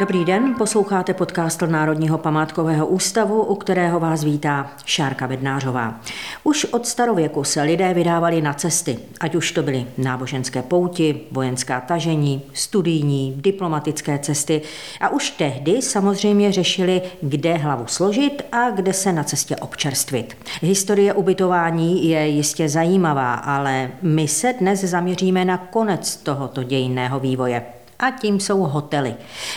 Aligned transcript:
Dobrý 0.00 0.24
den, 0.24 0.54
posloucháte 0.58 1.14
podcast 1.14 1.62
Národního 1.62 2.18
památkového 2.18 2.86
ústavu, 2.86 3.42
u 3.42 3.54
kterého 3.54 4.00
vás 4.00 4.24
vítá 4.24 4.70
Šárka 4.84 5.26
Bednářová. 5.26 6.00
Už 6.44 6.64
od 6.64 6.86
starověku 6.86 7.44
se 7.44 7.62
lidé 7.62 7.94
vydávali 7.94 8.42
na 8.42 8.54
cesty, 8.54 8.98
ať 9.20 9.34
už 9.34 9.52
to 9.52 9.62
byly 9.62 9.86
náboženské 9.98 10.62
pouti, 10.62 11.20
vojenská 11.30 11.80
tažení, 11.80 12.42
studijní, 12.52 13.34
diplomatické 13.36 14.18
cesty 14.18 14.62
a 15.00 15.08
už 15.08 15.30
tehdy 15.30 15.82
samozřejmě 15.82 16.52
řešili, 16.52 17.02
kde 17.22 17.54
hlavu 17.54 17.86
složit 17.86 18.42
a 18.52 18.70
kde 18.70 18.92
se 18.92 19.12
na 19.12 19.24
cestě 19.24 19.56
občerstvit. 19.56 20.36
Historie 20.62 21.12
ubytování 21.12 22.08
je 22.08 22.28
jistě 22.28 22.68
zajímavá, 22.68 23.34
ale 23.34 23.90
my 24.02 24.28
se 24.28 24.52
dnes 24.52 24.80
zaměříme 24.80 25.44
na 25.44 25.58
konec 25.58 26.16
tohoto 26.16 26.62
dějinného 26.62 27.20
vývoje 27.20 27.62
a 28.00 28.10
tím 28.10 28.40
jsou 28.40 28.60
hotely. 28.60 29.14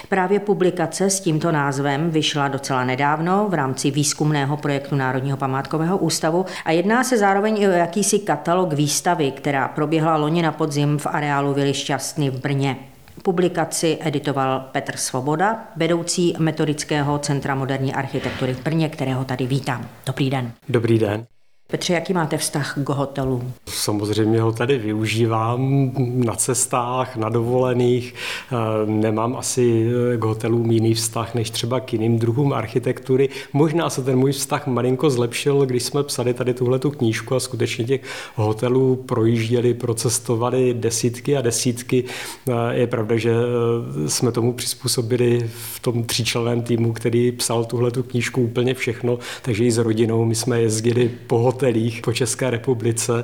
Právě 0.09 0.39
publikace 0.39 1.09
s 1.09 1.19
tímto 1.19 1.51
názvem 1.51 2.09
vyšla 2.09 2.47
docela 2.47 2.83
nedávno 2.83 3.47
v 3.49 3.53
rámci 3.53 3.91
výzkumného 3.91 4.57
projektu 4.57 4.95
Národního 4.95 5.37
památkového 5.37 5.97
ústavu 5.97 6.45
a 6.65 6.71
jedná 6.71 7.03
se 7.03 7.17
zároveň 7.17 7.61
i 7.61 7.67
o 7.67 7.71
jakýsi 7.71 8.19
katalog 8.19 8.73
výstavy, 8.73 9.31
která 9.31 9.67
proběhla 9.67 10.15
loni 10.15 10.41
na 10.41 10.51
podzim 10.51 10.97
v 10.97 11.07
areálu 11.07 11.53
Vily 11.53 11.73
Šťastny 11.73 12.29
v 12.29 12.41
Brně. 12.41 12.77
Publikaci 13.23 13.97
editoval 14.01 14.65
Petr 14.71 14.97
Svoboda, 14.97 15.67
vedoucí 15.75 16.35
metodického 16.39 17.19
Centra 17.19 17.55
moderní 17.55 17.93
architektury 17.93 18.53
v 18.53 18.63
Brně, 18.63 18.89
kterého 18.89 19.25
tady 19.25 19.47
vítám. 19.47 19.87
Dobrý 20.05 20.29
den. 20.29 20.51
Dobrý 20.69 20.99
den. 20.99 21.25
Petře, 21.67 21.93
jaký 21.93 22.13
máte 22.13 22.37
vztah 22.37 22.77
k 22.83 22.89
hotelu? 22.89 23.43
Samozřejmě 23.69 24.41
ho 24.41 24.51
tady 24.51 24.77
využívám 24.77 25.91
na 26.25 26.35
cestách, 26.35 27.15
na 27.15 27.29
dovolených. 27.29 28.13
Eh, 28.51 28.55
nemám 28.85 29.35
asi 29.35 29.89
k 30.17 30.23
hotelům 30.23 30.71
jiný 30.71 30.93
vztah 30.93 31.35
než 31.35 31.49
třeba 31.49 31.79
k 31.79 31.93
jiným 31.93 32.19
druhům 32.19 32.53
architektury. 32.53 33.29
Možná 33.53 33.89
se 33.89 34.03
ten 34.03 34.17
můj 34.17 34.31
vztah 34.31 34.67
malinko 34.67 35.09
zlepšil, 35.09 35.65
když 35.65 35.83
jsme 35.83 36.03
psali 36.03 36.33
tady 36.33 36.53
tuhle 36.53 36.79
tu 36.79 36.91
knížku 36.91 37.35
a 37.35 37.39
skutečně 37.39 37.85
těch 37.85 38.01
hotelů 38.35 38.95
projížděli, 38.95 39.73
procestovali 39.73 40.73
desítky 40.73 41.37
a 41.37 41.41
desítky. 41.41 42.03
Eh, 42.49 42.53
je 42.71 42.87
pravda, 42.87 43.17
že 43.17 43.31
eh, 43.31 44.09
jsme 44.09 44.31
tomu 44.31 44.53
přizpůsobili 44.53 45.49
v 45.73 45.79
tom 45.79 46.03
tříčleném 46.03 46.61
týmu, 46.61 46.93
který 46.93 47.31
psal 47.31 47.65
tuhle 47.65 47.91
tu 47.91 48.03
knížku 48.03 48.41
úplně 48.41 48.73
všechno, 48.73 49.19
takže 49.41 49.63
i 49.63 49.71
s 49.71 49.77
rodinou 49.77 50.25
my 50.25 50.35
jsme 50.35 50.61
jezdili 50.61 51.11
po 51.27 51.39
hotelích 51.53 52.01
po 52.01 52.13
České 52.13 52.49
republice 52.49 53.23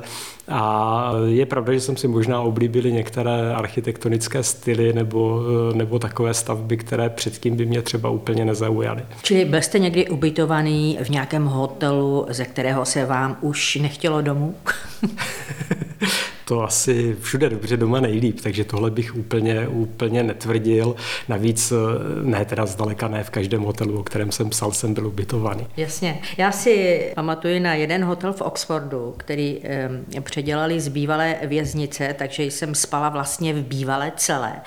a 0.49 1.11
je 1.25 1.45
pravda, 1.45 1.73
že 1.73 1.79
jsem 1.79 1.97
si 1.97 2.07
možná 2.07 2.41
oblíbili 2.41 2.91
některé 2.91 3.53
architektonické 3.55 4.43
styly 4.43 4.93
nebo, 4.93 5.41
nebo 5.73 5.99
takové 5.99 6.33
stavby, 6.33 6.77
které 6.77 7.09
předtím 7.09 7.55
by 7.55 7.65
mě 7.65 7.81
třeba 7.81 8.09
úplně 8.09 8.45
nezaujaly. 8.45 9.01
Čili 9.21 9.45
byl 9.45 9.61
jste 9.61 9.79
někdy 9.79 10.07
ubytovaný 10.09 10.97
v 11.03 11.09
nějakém 11.09 11.45
hotelu, 11.45 12.25
ze 12.29 12.45
kterého 12.45 12.85
se 12.85 13.05
vám 13.05 13.37
už 13.41 13.75
nechtělo 13.75 14.21
domů? 14.21 14.55
to 16.49 16.63
asi 16.63 17.15
všude 17.21 17.49
dobře 17.49 17.77
doma 17.77 17.99
nejlíp, 17.99 18.41
takže 18.41 18.63
tohle 18.63 18.91
bych 18.91 19.15
úplně, 19.15 19.67
úplně 19.67 20.23
netvrdil. 20.23 20.95
Navíc 21.27 21.71
eh, 21.71 21.75
ne 22.23 22.45
teda 22.45 22.65
zdaleka 22.65 23.07
ne 23.07 23.23
v 23.23 23.29
každém 23.29 23.61
hotelu, 23.61 23.99
o 23.99 24.03
kterém 24.03 24.31
jsem 24.31 24.49
psal, 24.49 24.71
jsem 24.71 24.93
byl 24.93 25.07
ubytovaný. 25.07 25.67
Jasně. 25.77 26.21
Já 26.37 26.51
si 26.51 27.01
pamatuju 27.15 27.59
na 27.59 27.73
jeden 27.73 28.03
hotel 28.03 28.33
v 28.33 28.41
Oxfordu, 28.41 29.13
který 29.17 29.59
eh, 29.63 29.89
předělali 30.39 30.79
z 30.79 30.87
bývalé 30.87 31.35
věznice, 31.43 32.15
takže 32.17 32.43
jsem 32.43 32.75
spala 32.75 33.09
vlastně 33.09 33.53
v 33.53 33.63
bývalé 33.63 34.11
celé, 34.15 34.61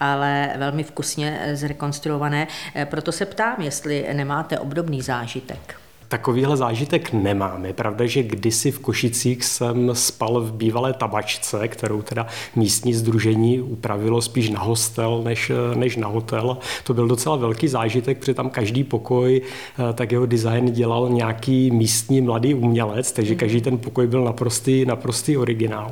ale 0.00 0.50
velmi 0.56 0.82
vkusně 0.84 1.50
zrekonstruované. 1.52 2.48
Eh, 2.74 2.86
proto 2.86 3.12
se 3.12 3.26
ptám, 3.26 3.60
jestli 3.60 4.06
nemáte 4.12 4.58
obdobný 4.58 5.02
zážitek. 5.02 5.83
Takovýhle 6.08 6.56
zážitek 6.56 7.12
nemám. 7.12 7.64
Je 7.64 7.72
pravda, 7.72 8.06
že 8.06 8.22
kdysi 8.22 8.70
v 8.70 8.78
Košicích 8.78 9.44
jsem 9.44 9.90
spal 9.92 10.40
v 10.40 10.52
bývalé 10.52 10.92
tabačce, 10.92 11.68
kterou 11.68 12.02
teda 12.02 12.26
místní 12.56 12.94
združení 12.94 13.60
upravilo 13.60 14.22
spíš 14.22 14.50
na 14.50 14.60
hostel 14.60 15.20
než, 15.24 15.52
než 15.74 15.96
na 15.96 16.08
hotel. 16.08 16.58
To 16.84 16.94
byl 16.94 17.08
docela 17.08 17.36
velký 17.36 17.68
zážitek, 17.68 18.18
protože 18.18 18.34
tam 18.34 18.50
každý 18.50 18.84
pokoj, 18.84 19.40
eh, 19.40 19.92
tak 19.92 20.12
jeho 20.12 20.26
design 20.26 20.72
dělal 20.72 21.08
nějaký 21.10 21.70
místní 21.70 22.20
mladý 22.20 22.54
umělec, 22.54 23.12
takže 23.12 23.34
každý 23.34 23.60
ten 23.60 23.78
pokoj 23.78 24.06
byl 24.06 24.24
naprostý, 24.24 24.84
naprostý 24.84 25.36
originál. 25.36 25.90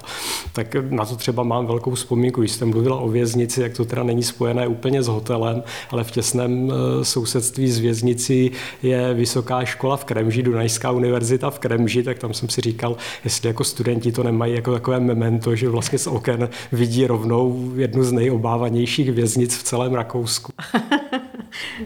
Tak 0.52 0.76
na 0.90 1.04
to 1.04 1.16
třeba 1.16 1.42
mám 1.42 1.66
velkou 1.66 1.94
vzpomínku, 1.94 2.40
když 2.40 2.52
jsem 2.52 2.70
mluvila 2.70 2.96
o 2.96 3.08
věznici, 3.08 3.62
jak 3.62 3.76
to 3.76 3.84
teda 3.84 4.02
není 4.02 4.22
spojené 4.22 4.66
úplně 4.66 5.02
s 5.02 5.08
hotelem, 5.08 5.62
ale 5.90 6.04
v 6.04 6.10
těsném 6.10 6.72
eh, 6.72 7.04
sousedství 7.04 7.70
s 7.70 7.78
věznicí 7.78 8.50
je 8.82 9.14
vysoká 9.14 9.64
škola 9.64 9.96
v 10.02 10.04
Kremži, 10.04 10.42
Dunajská 10.42 10.90
univerzita 10.90 11.50
v 11.50 11.58
Kremži, 11.58 12.02
tak 12.02 12.18
tam 12.18 12.34
jsem 12.34 12.48
si 12.48 12.60
říkal, 12.60 12.96
jestli 13.24 13.48
jako 13.48 13.64
studenti 13.64 14.12
to 14.12 14.22
nemají 14.22 14.54
jako 14.54 14.72
takové 14.72 15.00
memento, 15.00 15.56
že 15.56 15.68
vlastně 15.68 15.98
z 15.98 16.06
oken 16.06 16.48
vidí 16.72 17.06
rovnou 17.06 17.72
jednu 17.76 18.04
z 18.04 18.12
nejobávanějších 18.12 19.12
věznic 19.12 19.56
v 19.56 19.62
celém 19.62 19.94
Rakousku. 19.94 20.52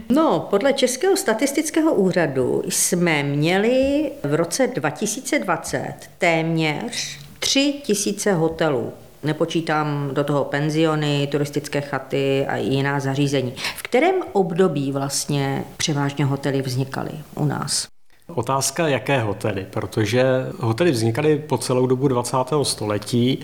No, 0.09 0.47
podle 0.51 0.73
Českého 0.73 1.17
statistického 1.17 1.95
úřadu 1.95 2.63
jsme 2.69 3.23
měli 3.23 4.11
v 4.23 4.35
roce 4.35 4.67
2020 4.67 5.95
téměř 6.19 7.19
3 7.39 7.75
tisíce 7.83 8.33
hotelů. 8.33 8.93
Nepočítám 9.23 10.11
do 10.13 10.25
toho 10.25 10.45
penziony, 10.45 11.29
turistické 11.33 11.81
chaty 11.81 12.47
a 12.49 12.57
jiná 12.57 13.01
zařízení. 13.01 13.55
V 13.77 13.83
kterém 13.83 14.15
období 14.33 14.93
vlastně 14.93 15.65
převážně 15.77 16.25
hotely 16.25 16.63
vznikaly 16.63 17.11
u 17.35 17.45
nás? 17.45 17.87
Otázka, 18.35 18.89
jaké 18.89 19.21
hotely, 19.21 19.67
protože 19.71 20.25
hotely 20.61 20.91
vznikaly 20.91 21.39
po 21.39 21.59
celou 21.59 21.87
dobu 21.87 22.09
20. 22.09 22.37
století, 22.63 23.39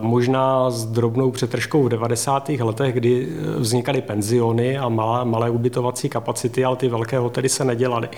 možná 0.00 0.70
s 0.70 0.84
drobnou 0.84 1.30
přetržkou 1.30 1.82
v 1.82 1.88
90. 1.88 2.48
letech, 2.48 2.94
kdy 2.94 3.28
vznikaly 3.56 4.02
penziony 4.02 4.78
a 4.78 4.88
malé, 4.88 5.24
malé 5.24 5.50
ubytovací 5.50 6.08
kapacity, 6.08 6.64
ale 6.64 6.76
ty 6.76 6.88
velké 6.88 7.18
hotely 7.18 7.48
se 7.48 7.64
nedělaly. 7.64 8.08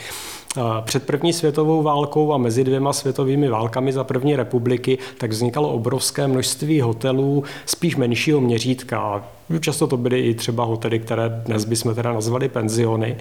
Před 0.84 1.06
první 1.06 1.32
světovou 1.32 1.82
válkou 1.82 2.32
a 2.32 2.38
mezi 2.38 2.64
dvěma 2.64 2.92
světovými 2.92 3.48
válkami 3.48 3.92
za 3.92 4.04
první 4.04 4.36
republiky 4.36 4.98
tak 5.18 5.30
vznikalo 5.30 5.72
obrovské 5.72 6.28
množství 6.28 6.80
hotelů 6.80 7.44
spíš 7.66 7.96
menšího 7.96 8.40
měřítka. 8.40 9.24
Často 9.60 9.86
to 9.86 9.96
byly 9.96 10.20
i 10.20 10.34
třeba 10.34 10.64
hotely, 10.64 10.98
které 10.98 11.42
dnes 11.46 11.64
bychom 11.64 11.94
teda 11.94 12.12
nazvali 12.12 12.48
penziony. 12.48 13.16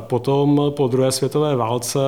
Potom 0.00 0.72
po 0.76 0.88
druhé 0.88 1.12
světové 1.12 1.56
válce 1.56 1.98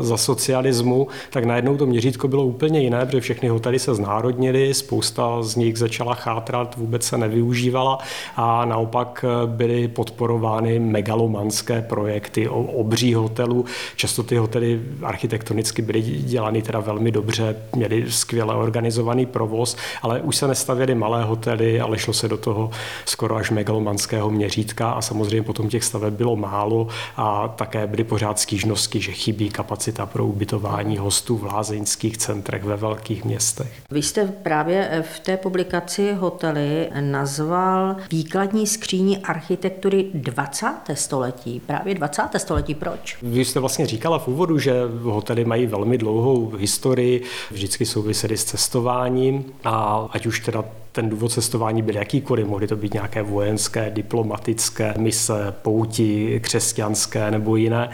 za 0.00 0.16
socialismu, 0.16 1.08
tak 1.30 1.44
najednou 1.44 1.76
to 1.76 1.86
měřítko 1.86 2.28
bylo 2.28 2.44
úplně 2.44 2.80
jiné, 2.80 3.06
protože 3.06 3.20
všechny 3.20 3.48
hotely 3.48 3.78
se 3.78 3.94
znárodnily, 3.94 4.74
spousta 4.74 5.42
z 5.42 5.56
nich 5.56 5.78
začala 5.78 6.14
chátrat, 6.14 6.76
vůbec 6.76 7.02
se 7.02 7.18
nevyužívala 7.18 7.98
a 8.36 8.64
naopak 8.64 9.24
byly 9.46 9.88
podporovány 9.88 10.78
megalomanské 10.78 11.82
projekty 11.82 12.48
obří 12.48 13.14
hotelů. 13.14 13.64
Často 13.96 14.22
ty 14.22 14.36
hotely 14.36 14.80
architektonicky 15.02 15.82
byly 15.82 16.02
dělány 16.02 16.62
teda 16.62 16.80
velmi 16.80 17.10
dobře, 17.10 17.56
měly 17.76 18.04
skvěle 18.08 18.54
organizovaný 18.54 19.26
provoz, 19.26 19.76
ale 20.02 20.20
už 20.20 20.36
se 20.36 20.48
nestavěly 20.48 20.94
malé 20.94 21.24
hotely, 21.24 21.80
ale 21.80 21.98
šlo 21.98 22.12
se 22.14 22.28
do 22.28 22.36
toho 22.36 22.67
skoro 23.04 23.36
až 23.36 23.50
megalomanského 23.50 24.30
měřítka 24.30 24.90
a 24.90 25.02
samozřejmě 25.02 25.42
potom 25.42 25.68
těch 25.68 25.84
staveb 25.84 26.14
bylo 26.14 26.36
málo 26.36 26.88
a 27.16 27.48
také 27.48 27.86
byly 27.86 28.04
pořád 28.04 28.38
stížnosti, 28.38 29.00
že 29.00 29.12
chybí 29.12 29.50
kapacita 29.50 30.06
pro 30.06 30.26
ubytování 30.26 30.98
hostů 30.98 31.36
v 31.36 31.44
lázeňských 31.44 32.18
centrech 32.18 32.64
ve 32.64 32.76
velkých 32.76 33.24
městech. 33.24 33.72
Vy 33.90 34.02
jste 34.02 34.26
právě 34.26 35.04
v 35.14 35.20
té 35.20 35.36
publikaci 35.36 36.12
hotely 36.12 36.88
nazval 37.00 37.96
výkladní 38.10 38.66
skříní 38.66 39.18
architektury 39.18 40.06
20. 40.14 40.66
století. 40.94 41.60
Právě 41.66 41.94
20. 41.94 42.22
století. 42.36 42.74
Proč? 42.74 43.18
Vy 43.22 43.44
jste 43.44 43.60
vlastně 43.60 43.86
říkala 43.86 44.18
v 44.18 44.28
úvodu, 44.28 44.58
že 44.58 44.72
hotely 45.02 45.44
mají 45.44 45.66
velmi 45.66 45.98
dlouhou 45.98 46.52
historii, 46.56 47.22
vždycky 47.50 47.86
souvisely 47.86 48.36
s 48.36 48.44
cestováním 48.44 49.44
a 49.64 50.08
ať 50.12 50.26
už 50.26 50.40
teda 50.40 50.64
ten 50.92 51.08
důvod 51.08 51.32
cestování 51.32 51.82
byl 51.82 51.96
jakýkoliv. 51.96 52.46
Mohly 52.46 52.66
to 52.66 52.76
být 52.76 52.94
nějaké 52.94 53.22
vojenské, 53.22 53.90
diplomatické 53.90 54.94
mise, 54.98 55.54
pouti, 55.62 56.40
křesťanské 56.42 57.30
nebo 57.30 57.56
jiné. 57.56 57.90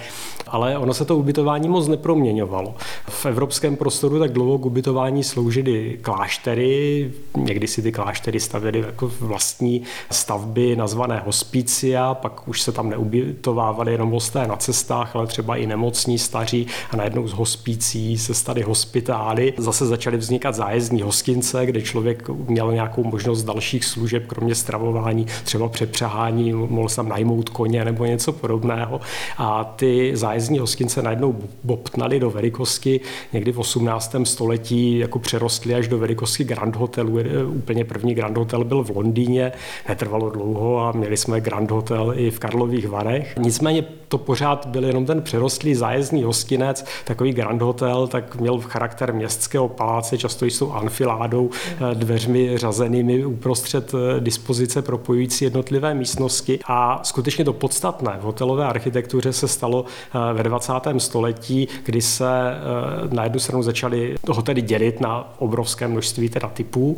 Ale 0.46 0.78
ono 0.78 0.94
se 0.94 1.04
to 1.04 1.16
ubytování 1.16 1.68
moc 1.68 1.88
neproměňovalo. 1.88 2.74
V 3.08 3.26
evropském 3.26 3.76
prostoru 3.76 4.18
tak 4.18 4.32
dlouho 4.32 4.58
k 4.58 4.66
ubytování 4.66 5.24
sloužily 5.24 5.98
kláštery, 6.02 7.10
někdy 7.36 7.66
si 7.66 7.82
ty 7.82 7.92
kláštery 7.92 8.40
stavěly 8.40 8.80
jako 8.80 9.12
vlastní 9.20 9.82
stavby 10.10 10.76
nazvané 10.76 11.22
hospicia, 11.26 12.14
pak 12.14 12.48
už 12.48 12.62
se 12.62 12.72
tam 12.72 12.90
neubytovávali 12.90 13.92
jenom 13.92 14.10
hosté 14.10 14.46
na 14.46 14.56
cestách, 14.56 15.16
ale 15.16 15.26
třeba 15.26 15.56
i 15.56 15.66
nemocní 15.66 16.18
staří 16.18 16.66
a 16.90 16.96
najednou 16.96 17.28
z 17.28 17.32
hospicí 17.32 18.18
se 18.18 18.34
staly 18.34 18.62
hospitály. 18.62 19.54
Zase 19.56 19.86
začaly 19.86 20.16
vznikat 20.16 20.54
zájezdní 20.54 21.02
hostince, 21.02 21.66
kde 21.66 21.82
člověk 21.82 22.28
měl 22.28 22.72
nějakou 22.84 23.04
možnost 23.04 23.42
dalších 23.44 23.84
služeb, 23.84 24.26
kromě 24.26 24.54
stravování, 24.54 25.26
třeba 25.44 25.68
přepřahání, 25.68 26.52
mohl 26.52 26.88
se 26.88 26.96
tam 26.96 27.08
najmout 27.08 27.48
koně 27.48 27.84
nebo 27.84 28.04
něco 28.04 28.32
podobného. 28.32 29.00
A 29.38 29.64
ty 29.64 30.16
zájezdní 30.16 30.58
hostince 30.58 31.02
najednou 31.02 31.36
bobtnaly 31.64 32.20
do 32.20 32.30
velikosti 32.30 33.00
někdy 33.32 33.52
v 33.52 33.58
18. 33.58 34.16
století, 34.24 34.98
jako 34.98 35.18
přerostly 35.18 35.74
až 35.74 35.88
do 35.88 35.98
velikosti 35.98 36.44
Grand 36.44 36.76
Hotelu. 36.76 37.18
Úplně 37.48 37.84
první 37.84 38.14
Grand 38.14 38.36
Hotel 38.36 38.64
byl 38.64 38.84
v 38.84 38.90
Londýně, 38.90 39.52
netrvalo 39.88 40.30
dlouho 40.30 40.80
a 40.80 40.92
měli 40.92 41.16
jsme 41.16 41.40
Grand 41.40 41.70
Hotel 41.70 42.12
i 42.16 42.30
v 42.30 42.38
Karlových 42.38 42.88
Varech. 42.88 43.34
Nicméně 43.38 43.84
to 44.08 44.18
pořád 44.18 44.66
byl 44.66 44.84
jenom 44.84 45.06
ten 45.06 45.22
přerostlý 45.22 45.74
zájezdní 45.74 46.22
hostinec, 46.22 46.84
takový 47.04 47.32
Grand 47.32 47.62
Hotel, 47.62 48.06
tak 48.06 48.36
měl 48.36 48.60
charakter 48.60 49.14
městského 49.14 49.68
paláce, 49.68 50.18
často 50.18 50.46
jsou 50.46 50.72
anfiládou, 50.72 51.50
eh, 51.50 51.94
dveřmi 51.94 52.58
řazenými 52.74 53.24
uprostřed 53.24 53.94
eh, 53.94 54.20
dispozice 54.20 54.82
propojující 54.82 55.44
jednotlivé 55.44 55.94
místnosti. 55.94 56.58
A 56.66 57.00
skutečně 57.02 57.44
to 57.44 57.52
podstatné 57.52 58.16
v 58.20 58.22
hotelové 58.22 58.64
architektuře 58.64 59.32
se 59.32 59.48
stalo 59.48 59.84
eh, 59.84 60.34
ve 60.34 60.42
20. 60.42 60.72
století, 60.98 61.68
kdy 61.84 62.02
se 62.02 62.24
na 63.12 63.24
jednu 63.24 63.38
stranu 63.38 63.62
začaly 63.62 64.14
hotely 64.28 64.62
dělit 64.62 65.00
na 65.00 65.34
obrovské 65.38 65.88
množství 65.88 66.28
teda 66.28 66.48
typů, 66.48 66.96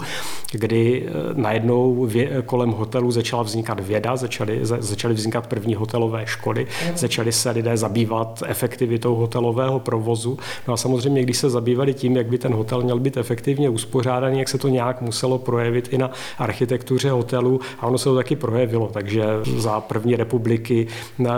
kdy 0.53 1.09
najednou 1.35 2.09
kolem 2.47 2.71
hotelu 2.71 3.11
začala 3.11 3.43
vznikat 3.43 3.81
věda, 3.81 4.17
začaly, 4.17 4.61
začaly 4.63 5.15
vznikat 5.15 5.47
první 5.47 5.75
hotelové 5.75 6.27
školy, 6.27 6.67
začaly 6.95 7.33
se 7.33 7.51
lidé 7.51 7.77
zabývat 7.77 8.43
efektivitou 8.47 9.15
hotelového 9.15 9.81
provozu. 9.81 10.39
No 10.69 10.75
a 10.75 10.77
samozřejmě, 10.77 11.23
když 11.23 11.37
se 11.37 11.51
zabývali 11.51 11.95
tím, 11.95 12.17
jak 12.17 12.27
by 12.27 12.39
ten 12.39 12.55
hotel 12.55 12.83
měl 12.83 12.99
být 12.99 13.17
efektivně 13.17 13.69
uspořádaný, 13.69 14.39
jak 14.39 14.49
se 14.49 14.59
to 14.59 14.69
nějak 14.69 15.01
muselo 15.01 15.39
projevit 15.67 15.89
i 15.93 15.99
na 15.99 16.11
architektuře 16.39 17.11
hotelu 17.11 17.61
a 17.81 17.87
ono 17.87 17.99
se 17.99 18.05
to 18.05 18.17
taky 18.17 18.37
projevilo. 18.37 18.91
Takže 18.93 19.25
za 19.57 19.81
první 19.81 20.17
republiky 20.17 20.87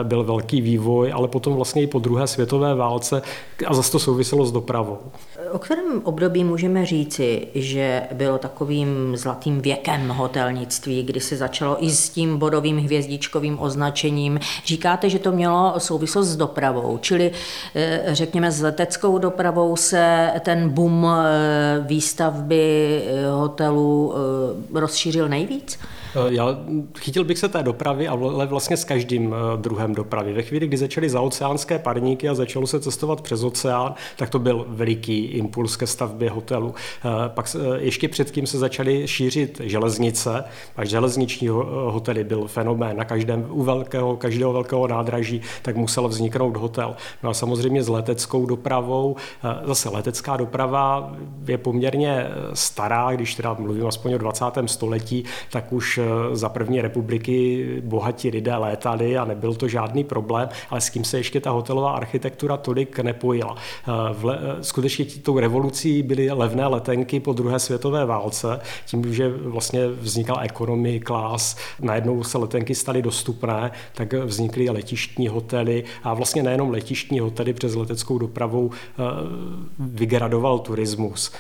byl 0.03 0.25
velký 0.25 0.61
vývoj, 0.61 1.13
ale 1.13 1.29
potom 1.29 1.55
vlastně 1.55 1.83
i 1.83 1.87
po 1.87 1.99
druhé 1.99 2.27
světové 2.27 2.75
válce 2.75 3.23
a 3.67 3.75
zase 3.75 3.93
to 3.93 3.99
souviselo 3.99 4.47
s 4.47 4.53
dopravou. 4.53 4.99
O 5.53 5.59
kterém 5.59 6.01
období 6.05 6.45
můžeme 6.45 6.87
říci, 6.87 7.47
že 7.55 8.03
bylo 8.13 8.39
takovým 8.39 9.17
zlatým 9.17 9.61
věkem 9.61 10.09
hotelnictví, 10.09 11.03
kdy 11.03 11.21
se 11.21 11.37
začalo 11.37 11.85
i 11.85 11.91
s 11.91 12.11
tím 12.11 12.39
bodovým 12.39 12.79
hvězdičkovým 12.79 13.59
označením. 13.61 14.41
Říkáte, 14.65 15.11
že 15.11 15.19
to 15.19 15.33
mělo 15.33 15.75
souvislost 15.79 16.29
s 16.29 16.37
dopravou, 16.37 16.99
čili 17.01 17.31
eh, 17.75 18.01
řekněme 18.13 18.53
s 18.53 18.63
leteckou 18.63 19.19
dopravou 19.19 19.77
se 19.77 20.33
ten 20.41 20.69
boom 20.69 21.07
eh, 21.07 21.85
výstavby 21.87 23.03
eh, 23.07 23.31
hotelů 23.31 24.15
rozšířil 24.75 25.29
nejvíc? 25.29 25.79
Eh, 26.19 26.35
já 26.35 26.59
chytil 26.99 27.25
bych 27.25 27.39
se 27.39 27.49
té 27.49 27.63
dopravy, 27.63 28.09
ale 28.09 28.47
vlastně 28.47 28.77
s 28.77 28.85
každým 28.85 29.35
eh, 29.35 29.57
druhem 29.57 29.95
dopravy. 29.95 30.33
Ve 30.33 30.43
chvíli, 30.43 30.67
kdy 30.67 30.77
začaly 30.77 31.11
zaoceánské 31.11 31.79
parníky 31.79 32.29
a 32.29 32.35
začalo 32.35 32.67
se 32.67 32.81
cestovat 32.81 33.21
přes 33.21 33.43
oceán, 33.43 33.95
tak 34.17 34.31
to 34.31 34.39
byl 34.39 34.67
veliký 34.69 35.25
impuls 35.25 35.77
ke 35.77 35.87
stavbě 35.87 36.31
hotelu. 36.31 36.75
Eh, 37.05 37.09
pak 37.29 37.57
ještě 37.77 38.09
předtím 38.09 38.47
se 38.47 38.59
začaly 38.59 39.09
šířit 39.09 39.61
železnice, 39.65 40.45
a 40.77 40.85
železniční 40.85 41.49
hotely 41.49 42.25
byl 42.25 42.47
fenomén. 42.47 42.97
Na 42.97 43.05
každém, 43.05 43.47
u 43.51 43.63
velkého, 43.63 44.17
každého 44.17 44.53
velkého 44.53 44.89
nádraží 44.89 45.41
tak 45.63 45.77
musel 45.77 46.09
vzniknout 46.09 46.57
hotel. 46.57 46.97
No 47.23 47.31
a 47.31 47.35
samozřejmě 47.35 47.83
s 47.83 47.89
leteckou 47.89 48.47
dopravou, 48.47 49.17
zase 49.65 49.89
letecká 49.89 50.37
doprava 50.37 51.13
je 51.47 51.59
poměrně 51.59 52.27
stará, 52.53 53.11
když 53.15 53.35
teda 53.35 53.57
mluvím 53.59 53.87
aspoň 53.87 54.15
o 54.15 54.19
20. 54.19 54.45
století, 54.67 55.25
tak 55.51 55.73
už 55.73 56.01
za 56.33 56.49
první 56.49 56.81
republiky 56.81 57.67
bohatí 57.85 58.31
lidé 58.31 58.57
létali 58.57 59.19
a 59.19 59.25
nebyl 59.25 59.55
to 59.55 59.69
žádný 59.69 60.05
problém, 60.05 60.49
ale 60.71 60.81
s 60.81 60.91
kým 60.91 61.05
se 61.05 61.19
ještě 61.19 61.41
ta 61.41 61.51
hotelová 61.51 61.93
architektura 61.93 62.57
tolik 62.57 62.99
nepojila. 62.99 63.57
Eh, 63.57 63.93
le, 64.23 64.39
eh, 64.41 64.65
skutečně 64.65 65.05
tou 65.05 65.39
revolucí 65.39 66.03
byly 66.03 66.31
levné 66.31 66.67
letenky 66.67 67.21
po 67.21 67.33
druhé 67.33 67.59
světové 67.59 68.05
válce, 68.05 68.61
tím, 68.87 69.15
že 69.15 69.29
vlastně 69.29 69.89
vznikala 69.89 70.41
ekonomii 70.41 71.01
klás, 71.01 71.57
najednou 71.81 72.25
se 72.25 72.39
letenky 72.39 72.75
staly 72.75 73.03
dostupné, 73.03 73.71
tak 73.95 74.13
vznikly 74.13 74.71
letištní 74.71 75.29
hotely 75.29 75.85
a 76.03 76.15
vlastně 76.15 76.43
nejenom 76.43 76.71
letištní 76.71 77.21
hotely 77.21 77.53
přes 77.53 77.75
leteckou 77.75 78.19
dopravou 78.19 78.71
vygradoval 79.79 80.59
turismus. 80.59 81.33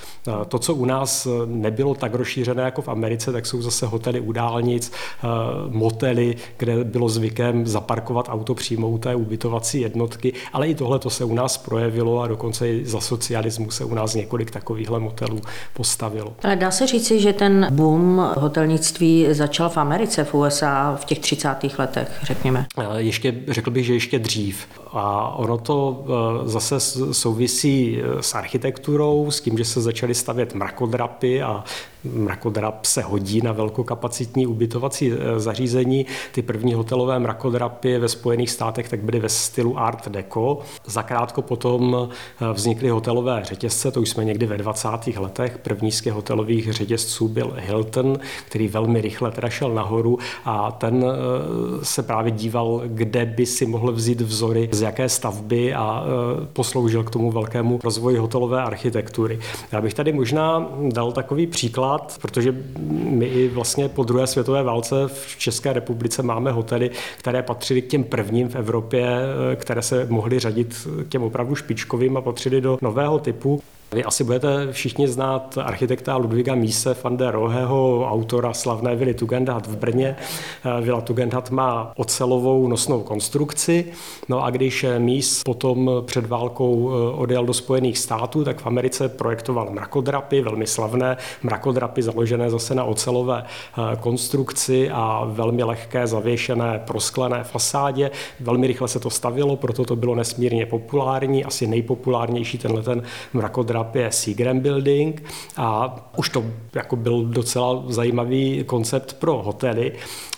To, 0.49 0.59
co 0.59 0.75
u 0.75 0.85
nás 0.85 1.29
nebylo 1.47 1.94
tak 1.94 2.15
rozšířené 2.15 2.62
jako 2.62 2.82
v 2.82 2.88
Americe, 2.88 3.32
tak 3.32 3.47
jsou 3.47 3.62
zase 3.62 3.87
hotely 3.87 4.20
udá 4.20 4.48
dálnic, 4.49 4.93
eh, 4.93 5.27
motely, 5.69 6.37
kde 6.56 6.85
bylo 6.85 7.09
zvykem 7.09 7.67
zaparkovat 7.67 8.29
auto 8.29 8.55
přímo 8.55 8.99
té 8.99 9.15
ubytovací 9.15 9.81
jednotky, 9.81 10.33
ale 10.53 10.69
i 10.69 10.75
tohle 10.75 10.99
to 10.99 11.11
se 11.11 11.25
u 11.25 11.35
nás 11.35 11.59
projevilo 11.59 12.21
a 12.21 12.27
dokonce 12.27 12.69
i 12.69 12.85
za 12.85 13.00
socialismu 13.00 13.71
se 13.71 13.85
u 13.85 13.95
nás 13.95 14.15
několik 14.15 14.50
takovýchhle 14.50 15.00
motelů 15.00 15.41
postavilo. 15.75 16.33
Ale 16.43 16.56
dá 16.56 16.71
se 16.71 16.87
říci, 16.87 17.21
že 17.21 17.33
ten 17.33 17.67
boom 17.71 18.33
hotelnictví 18.37 19.27
začal 19.31 19.69
v 19.69 19.77
Americe, 19.77 20.25
v 20.25 20.35
USA 20.35 20.97
v 21.01 21.05
těch 21.05 21.19
30. 21.19 21.79
letech, 21.79 22.09
řekněme? 22.23 22.67
Eh, 22.79 22.85
ještě, 22.97 23.35
řekl 23.49 23.71
bych, 23.71 23.87
že 23.87 23.94
ještě 23.94 24.19
dřív. 24.19 24.67
A 24.93 25.35
ono 25.37 25.59
to 25.59 26.05
eh, 26.05 26.49
zase 26.49 26.81
souvisí 27.12 27.99
s 28.21 28.35
architekturou, 28.35 29.31
s 29.31 29.41
tím, 29.41 29.59
že 29.59 29.65
se 29.65 29.81
začaly 29.81 30.15
stavět 30.15 30.55
mrakodrapy 30.55 31.43
a 31.43 31.65
mrakodrap 32.05 32.85
se 32.85 33.03
hodí 33.03 33.41
na 33.41 33.53
velkokapacitní 33.53 34.47
ubytovací 34.47 35.12
e, 35.12 35.41
zařízení. 35.41 36.06
Ty 36.33 36.43
první 36.43 36.75
hotelové 36.75 37.19
mrakodrapy 37.19 37.99
ve 37.99 38.09
Spojených 38.09 38.50
státech 38.50 38.89
tak 38.89 39.03
byly 39.03 39.21
ve 39.21 39.29
stylu 39.29 39.79
Art 39.79 40.09
Deco. 40.09 40.59
Zakrátko 40.87 41.43
potom 41.43 42.09
e, 42.41 42.53
vznikly 42.53 42.89
hotelové 42.89 43.41
řetězce, 43.45 43.91
to 43.91 44.00
už 44.00 44.09
jsme 44.09 44.25
někdy 44.25 44.47
ve 44.47 44.56
20. 44.56 44.89
letech. 45.17 45.59
První 45.59 45.93
z 45.93 46.00
těch 46.00 46.12
hotelových 46.12 46.73
řetězců 46.73 47.29
byl 47.29 47.55
Hilton, 47.56 48.19
který 48.47 48.69
velmi 48.69 49.01
rychle 49.01 49.31
teda 49.31 49.49
šel 49.49 49.75
nahoru 49.75 50.19
a 50.44 50.71
ten 50.71 51.05
e, 51.05 51.85
se 51.85 52.03
právě 52.03 52.33
díval, 52.33 52.83
kde 52.87 53.27
by 53.27 53.47
si 53.47 53.67
mohl 53.67 53.93
vzít 53.93 54.21
vzory, 54.21 54.69
z 54.73 54.81
jaké 54.81 55.09
stavby 55.09 55.75
a 55.75 56.05
posloužil 56.53 57.05
k 57.05 57.11
tomu 57.11 57.31
velkému 57.31 57.81
rozvoji 57.85 58.17
hotelové 58.17 58.62
architektury. 58.62 59.39
Já 59.72 59.81
bych 59.81 59.94
tady 59.94 60.13
možná 60.13 60.69
dal 60.93 61.13
takový 61.13 61.46
příklad, 61.46 61.88
příklad, 61.97 62.19
protože 62.23 62.55
my 62.89 63.27
i 63.27 63.49
vlastně 63.49 63.89
po 63.89 64.05
druhé 64.05 64.27
světové 64.27 64.63
válce 64.63 64.95
v 65.07 65.37
České 65.39 65.73
republice 65.73 66.23
máme 66.23 66.53
hotely, 66.53 66.91
které 67.19 67.43
patřily 67.43 67.83
k 67.83 67.87
těm 67.87 68.05
prvním 68.05 68.49
v 68.49 68.57
Evropě, 68.57 69.09
které 69.57 69.83
se 69.83 70.07
mohly 70.11 70.39
řadit 70.39 70.89
k 71.05 71.09
těm 71.09 71.23
opravdu 71.23 71.55
špičkovým 71.55 72.17
a 72.17 72.21
patřily 72.21 72.61
do 72.61 72.79
nového 72.83 73.19
typu. 73.19 73.63
Vy 73.93 74.05
asi 74.05 74.25
budete 74.25 74.73
všichni 74.73 75.09
znát 75.09 75.59
architekta 75.59 76.17
Ludviga 76.17 76.55
Mise 76.55 76.97
van 77.05 77.17
der 77.17 77.35
Roheho, 77.35 78.09
autora 78.11 78.53
slavné 78.53 78.97
vily 78.97 79.15
Tugendhat 79.15 79.67
v 79.67 79.77
Brně. 79.77 80.17
Eh, 80.65 80.81
vila 80.81 81.01
Tugendhat 81.01 81.51
má 81.51 81.93
ocelovou 81.97 82.69
nosnou 82.69 83.03
konstrukci, 83.03 83.85
no 84.29 84.45
a 84.45 84.51
když 84.51 84.87
Mies 84.99 85.43
potom 85.43 85.91
před 86.07 86.27
válkou 86.27 86.91
eh, 86.91 87.15
odjel 87.15 87.47
do 87.47 87.55
Spojených 87.55 87.99
států, 87.99 88.45
tak 88.45 88.61
v 88.61 88.67
Americe 88.67 89.09
projektoval 89.09 89.71
mrakodrapy, 89.71 90.41
velmi 90.41 90.67
slavné 90.67 91.17
mrakodrapy 91.43 92.03
založené 92.03 92.51
zase 92.51 92.75
na 92.75 92.85
ocelové 92.85 93.45
eh, 93.45 93.97
konstrukci 93.97 94.91
a 94.91 95.25
velmi 95.27 95.65
lehké 95.65 96.07
zavěšené 96.07 96.83
prosklené 96.87 97.45
fasádě. 97.45 98.11
Velmi 98.41 98.67
rychle 98.67 98.89
se 98.89 99.01
to 99.01 99.11
stavilo, 99.11 99.57
proto 99.57 99.85
to 99.85 99.97
bylo 99.97 100.15
nesmírně 100.15 100.67
populární, 100.67 101.45
asi 101.45 101.67
nejpopulárnější 101.67 102.59
tenhle 102.59 102.83
ten 102.83 103.03
mrakodrap 103.33 103.78
mrakodrapie 103.79 104.13
Seagram 104.13 104.61
Building 104.61 105.23
a 105.56 105.97
už 106.17 106.29
to 106.29 106.44
jako 106.75 106.97
byl 106.97 107.25
docela 107.25 107.82
zajímavý 107.89 108.65
koncept 108.67 109.13
pro 109.13 109.43
hotely. 109.43 109.93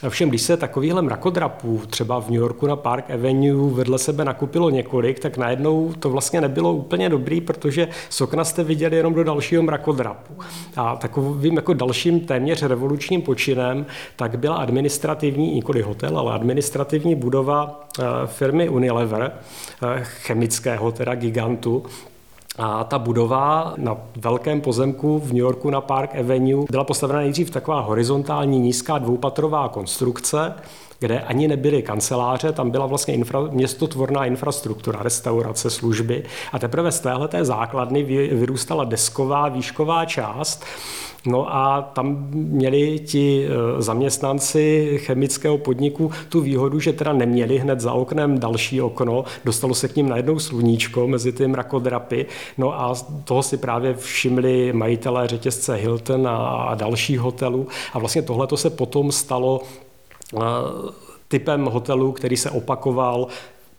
Všem, 0.08 0.28
když 0.28 0.42
se 0.42 0.56
takovýhle 0.56 1.02
mrakodrapů 1.02 1.82
třeba 1.86 2.20
v 2.20 2.30
New 2.30 2.40
Yorku 2.40 2.66
na 2.66 2.76
Park 2.76 3.10
Avenue 3.10 3.74
vedle 3.74 3.98
sebe 3.98 4.24
nakupilo 4.24 4.70
několik, 4.70 5.18
tak 5.18 5.36
najednou 5.36 5.92
to 5.98 6.10
vlastně 6.10 6.40
nebylo 6.40 6.72
úplně 6.72 7.08
dobrý, 7.08 7.40
protože 7.40 7.88
z 8.10 8.20
okna 8.20 8.44
jste 8.44 8.64
viděli 8.64 8.96
jenom 8.96 9.14
do 9.14 9.24
dalšího 9.24 9.62
mrakodrapu. 9.62 10.34
A 10.76 10.96
takovým 10.96 11.56
jako 11.56 11.74
dalším 11.74 12.20
téměř 12.20 12.62
revolučním 12.62 13.22
počinem 13.22 13.86
tak 14.16 14.38
byla 14.38 14.56
administrativní, 14.56 15.54
nikoli 15.54 15.82
hotel, 15.82 16.18
ale 16.18 16.32
administrativní 16.32 17.14
budova 17.14 17.88
eh, 17.98 18.04
firmy 18.26 18.68
Unilever, 18.68 19.32
eh, 19.82 20.00
chemického 20.04 20.92
teda 20.92 21.14
gigantu, 21.14 21.82
a 22.58 22.84
ta 22.84 22.98
budova 22.98 23.74
na 23.76 23.96
velkém 24.16 24.60
pozemku 24.60 25.18
v 25.18 25.26
New 25.26 25.36
Yorku 25.36 25.70
na 25.70 25.80
Park 25.80 26.14
Avenue 26.14 26.64
byla 26.70 26.84
postavena 26.84 27.20
nejdřív 27.20 27.50
taková 27.50 27.80
horizontální 27.80 28.58
nízká 28.58 28.98
dvoupatrová 28.98 29.68
konstrukce, 29.68 30.54
kde 31.00 31.20
ani 31.20 31.48
nebyly 31.48 31.82
kanceláře, 31.82 32.52
tam 32.52 32.70
byla 32.70 32.86
vlastně 32.86 33.14
infra, 33.14 33.40
městotvorná 33.40 34.24
infrastruktura, 34.24 35.02
restaurace, 35.02 35.70
služby. 35.70 36.22
A 36.52 36.58
teprve 36.58 36.92
z 36.92 37.00
téhleté 37.00 37.44
základny 37.44 38.02
vyrůstala 38.32 38.84
desková 38.84 39.48
výšková 39.48 40.04
část, 40.04 40.64
No 41.26 41.56
a 41.56 41.82
tam 41.82 42.28
měli 42.32 42.98
ti 42.98 43.46
e, 43.46 43.82
zaměstnanci 43.82 44.94
chemického 45.04 45.58
podniku 45.58 46.10
tu 46.28 46.40
výhodu, 46.40 46.80
že 46.80 46.92
teda 46.92 47.12
neměli 47.12 47.58
hned 47.58 47.80
za 47.80 47.92
oknem 47.92 48.38
další 48.38 48.80
okno, 48.80 49.24
dostalo 49.44 49.74
se 49.74 49.88
k 49.88 49.96
ním 49.96 50.08
najednou 50.08 50.38
sluníčko 50.38 51.06
mezi 51.06 51.32
ty 51.32 51.46
mrakodrapy, 51.46 52.26
no 52.58 52.80
a 52.80 52.94
toho 53.24 53.42
si 53.42 53.56
právě 53.56 53.94
všimli 53.94 54.72
majitelé 54.72 55.28
řetězce 55.28 55.74
Hilton 55.74 56.28
a 56.28 56.74
dalších 56.74 57.20
hotelů 57.20 57.68
a 57.92 57.98
vlastně 57.98 58.22
tohle 58.22 58.48
se 58.54 58.70
potom 58.70 59.12
stalo 59.12 59.60
typem 61.28 61.64
hotelu, 61.64 62.12
který 62.12 62.36
se 62.36 62.50
opakoval 62.50 63.26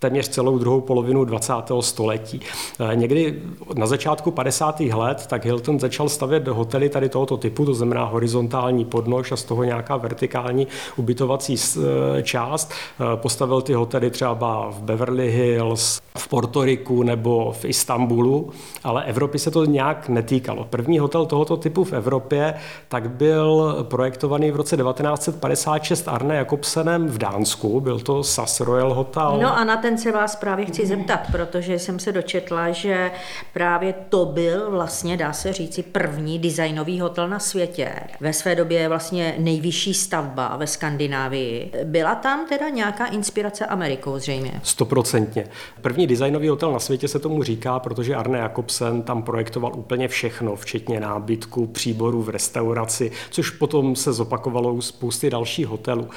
téměř 0.01 0.29
celou 0.29 0.58
druhou 0.58 0.81
polovinu 0.81 1.25
20. 1.25 1.53
století. 1.79 2.41
Eh, 2.79 2.96
někdy 2.96 3.41
na 3.75 3.88
začátku 3.88 4.31
50. 4.31 4.79
let 4.79 5.27
tak 5.27 5.46
Hilton 5.46 5.79
začal 5.79 6.10
stavět 6.10 6.48
hotely 6.48 6.89
tady 6.89 7.10
tohoto 7.10 7.38
typu, 7.38 7.65
to 7.65 7.74
znamená 7.74 8.05
horizontální 8.05 8.86
podnož 8.86 9.31
a 9.31 9.36
z 9.36 9.43
toho 9.43 9.63
nějaká 9.63 9.98
vertikální 9.98 10.67
ubytovací 10.96 11.55
eh, 11.55 12.24
část. 12.24 12.72
Eh, 12.72 13.17
postavil 13.17 13.62
ty 13.62 13.74
hotely 13.74 14.12
třeba 14.12 14.70
v 14.70 14.81
Beverly 14.81 15.31
Hills, 15.31 16.01
v 16.17 16.27
Portoriku 16.27 17.03
nebo 17.03 17.51
v 17.51 17.65
Istanbulu, 17.65 18.50
ale 18.84 19.03
Evropy 19.03 19.39
se 19.39 19.51
to 19.51 19.65
nějak 19.65 20.10
netýkalo. 20.10 20.67
První 20.70 21.00
hotel 21.00 21.25
tohoto 21.25 21.58
typu 21.58 21.84
v 21.84 21.93
Evropě 21.93 22.53
tak 22.88 23.10
byl 23.10 23.77
projektovaný 23.89 24.51
v 24.51 24.55
roce 24.55 24.77
1956 24.77 26.08
Arne 26.08 26.36
Jakobsenem 26.36 27.08
v 27.08 27.17
Dánsku, 27.17 27.79
byl 27.79 28.00
to 28.00 28.24
SAS 28.24 28.60
Royal 28.60 28.93
Hotel. 28.93 29.39
No 29.41 29.58
a 29.58 29.63
na 29.63 29.77
ten 29.77 29.90
se 29.98 30.12
vás 30.12 30.36
právě 30.36 30.65
chci 30.65 30.86
zeptat, 30.86 31.21
protože 31.31 31.79
jsem 31.79 32.00
se 32.00 32.12
dočetla, 32.12 32.71
že 32.71 33.12
právě 33.53 33.93
to 34.10 34.25
byl 34.25 34.71
vlastně, 34.71 35.17
dá 35.17 35.33
se 35.33 35.53
říci, 35.53 35.83
první 35.83 36.39
designový 36.39 37.00
hotel 37.00 37.29
na 37.29 37.39
světě. 37.39 37.93
Ve 38.19 38.33
své 38.33 38.55
době 38.55 38.89
vlastně 38.89 39.36
nejvyšší 39.38 39.93
stavba 39.93 40.57
ve 40.57 40.67
Skandinávii. 40.67 41.71
Byla 41.83 42.15
tam 42.15 42.45
teda 42.50 42.69
nějaká 42.69 43.05
inspirace 43.05 43.65
Amerikou 43.65 44.19
zřejmě? 44.19 44.51
Stoprocentně. 44.63 45.48
První 45.81 46.01
První 46.01 46.07
designový 46.07 46.48
hotel 46.48 46.71
na 46.71 46.79
světě 46.79 47.07
se 47.07 47.19
tomu 47.19 47.43
říká, 47.43 47.79
protože 47.79 48.15
Arne 48.15 48.39
Jakobsen 48.39 49.01
tam 49.01 49.24
projektoval 49.24 49.71
úplně 49.75 50.07
všechno, 50.07 50.55
včetně 50.55 51.00
nábytku, 51.00 51.67
příborů 51.67 52.21
v 52.21 52.29
restauraci, 52.29 53.12
což 53.29 53.50
potom 53.50 53.95
se 53.95 54.13
zopakovalo 54.13 54.74
u 54.74 54.81
spousty 54.81 55.29
dalších 55.29 55.67
hotelů. 55.67 56.07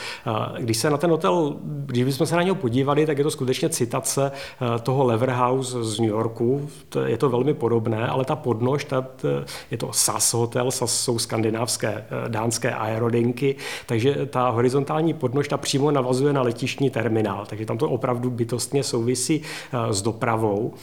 Když 0.58 0.76
se 0.76 0.90
na 0.90 0.96
ten 0.96 1.10
hotel, 1.10 1.56
když 1.64 2.04
bychom 2.04 2.26
se 2.26 2.36
na 2.36 2.42
něho 2.42 2.54
podívali, 2.54 3.06
tak 3.06 3.18
je 3.18 3.24
to 3.24 3.30
skutečně 3.30 3.63
citace 3.68 4.32
eh, 4.32 4.78
toho 4.78 5.04
Leverhouse 5.04 5.84
z 5.84 5.98
New 5.98 6.10
Yorku. 6.10 6.68
Je 7.04 7.18
to 7.18 7.28
velmi 7.28 7.54
podobné, 7.54 8.06
ale 8.06 8.24
ta 8.24 8.36
podnož, 8.36 8.84
ta, 8.84 9.06
je 9.70 9.78
to 9.78 9.88
SAS 9.92 10.32
hotel, 10.32 10.70
SAS 10.70 11.00
jsou 11.00 11.18
skandinávské, 11.18 11.88
eh, 11.88 12.28
dánské 12.28 12.74
aerodinky, 12.74 13.56
takže 13.86 14.26
ta 14.26 14.48
horizontální 14.48 15.14
podnož 15.14 15.48
ta 15.48 15.56
přímo 15.56 15.90
navazuje 15.90 16.32
na 16.32 16.42
letišní 16.42 16.90
terminál, 16.90 17.46
takže 17.46 17.66
tam 17.66 17.78
to 17.78 17.90
opravdu 17.90 18.30
bytostně 18.30 18.82
souvisí 18.82 19.42
Eh, 19.72 19.92
s 19.92 20.02
dopravou. 20.02 20.74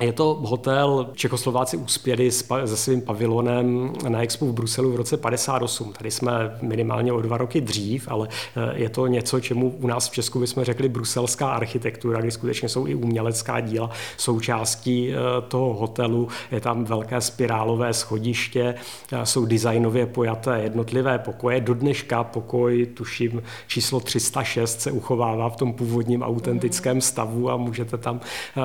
Je 0.00 0.12
to 0.12 0.38
hotel, 0.42 1.10
Čechoslováci 1.14 1.76
uspěli 1.76 2.30
se 2.30 2.76
svým 2.76 3.00
pavilonem 3.00 3.92
na 4.08 4.22
Expo 4.22 4.46
v 4.46 4.52
Bruselu 4.52 4.92
v 4.92 4.96
roce 4.96 5.16
58. 5.16 5.92
Tady 5.92 6.10
jsme 6.10 6.58
minimálně 6.62 7.12
o 7.12 7.20
dva 7.20 7.36
roky 7.38 7.60
dřív, 7.60 8.08
ale 8.08 8.28
eh, 8.56 8.72
je 8.74 8.88
to 8.88 9.06
něco, 9.06 9.40
čemu 9.40 9.74
u 9.80 9.86
nás 9.86 10.08
v 10.08 10.12
Česku 10.12 10.40
bychom 10.40 10.64
řekli 10.64 10.88
bruselská 10.88 11.48
architektura, 11.48 12.20
kdy 12.20 12.30
skutečně 12.30 12.68
jsou 12.68 12.86
i 12.86 12.94
umělecká 12.94 13.60
díla 13.60 13.90
součástí 14.16 15.12
eh, 15.12 15.16
toho 15.48 15.74
hotelu. 15.74 16.28
Je 16.50 16.60
tam 16.60 16.84
velké 16.84 17.20
spirálové 17.20 17.94
schodiště, 17.94 18.74
eh, 19.12 19.26
jsou 19.26 19.44
designově 19.44 20.06
pojaté 20.06 20.60
jednotlivé 20.62 21.18
pokoje. 21.18 21.60
Do 21.60 21.74
dneška 21.74 22.24
pokoj, 22.24 22.86
tuším, 22.86 23.42
číslo 23.66 24.00
306 24.00 24.80
se 24.80 24.90
uchovává 24.90 25.48
v 25.48 25.56
tom 25.56 25.72
původním 25.72 26.22
autentickém 26.22 27.00
stavu 27.00 27.50
a 27.50 27.56
můžete 27.56 27.98
tam 27.98 28.20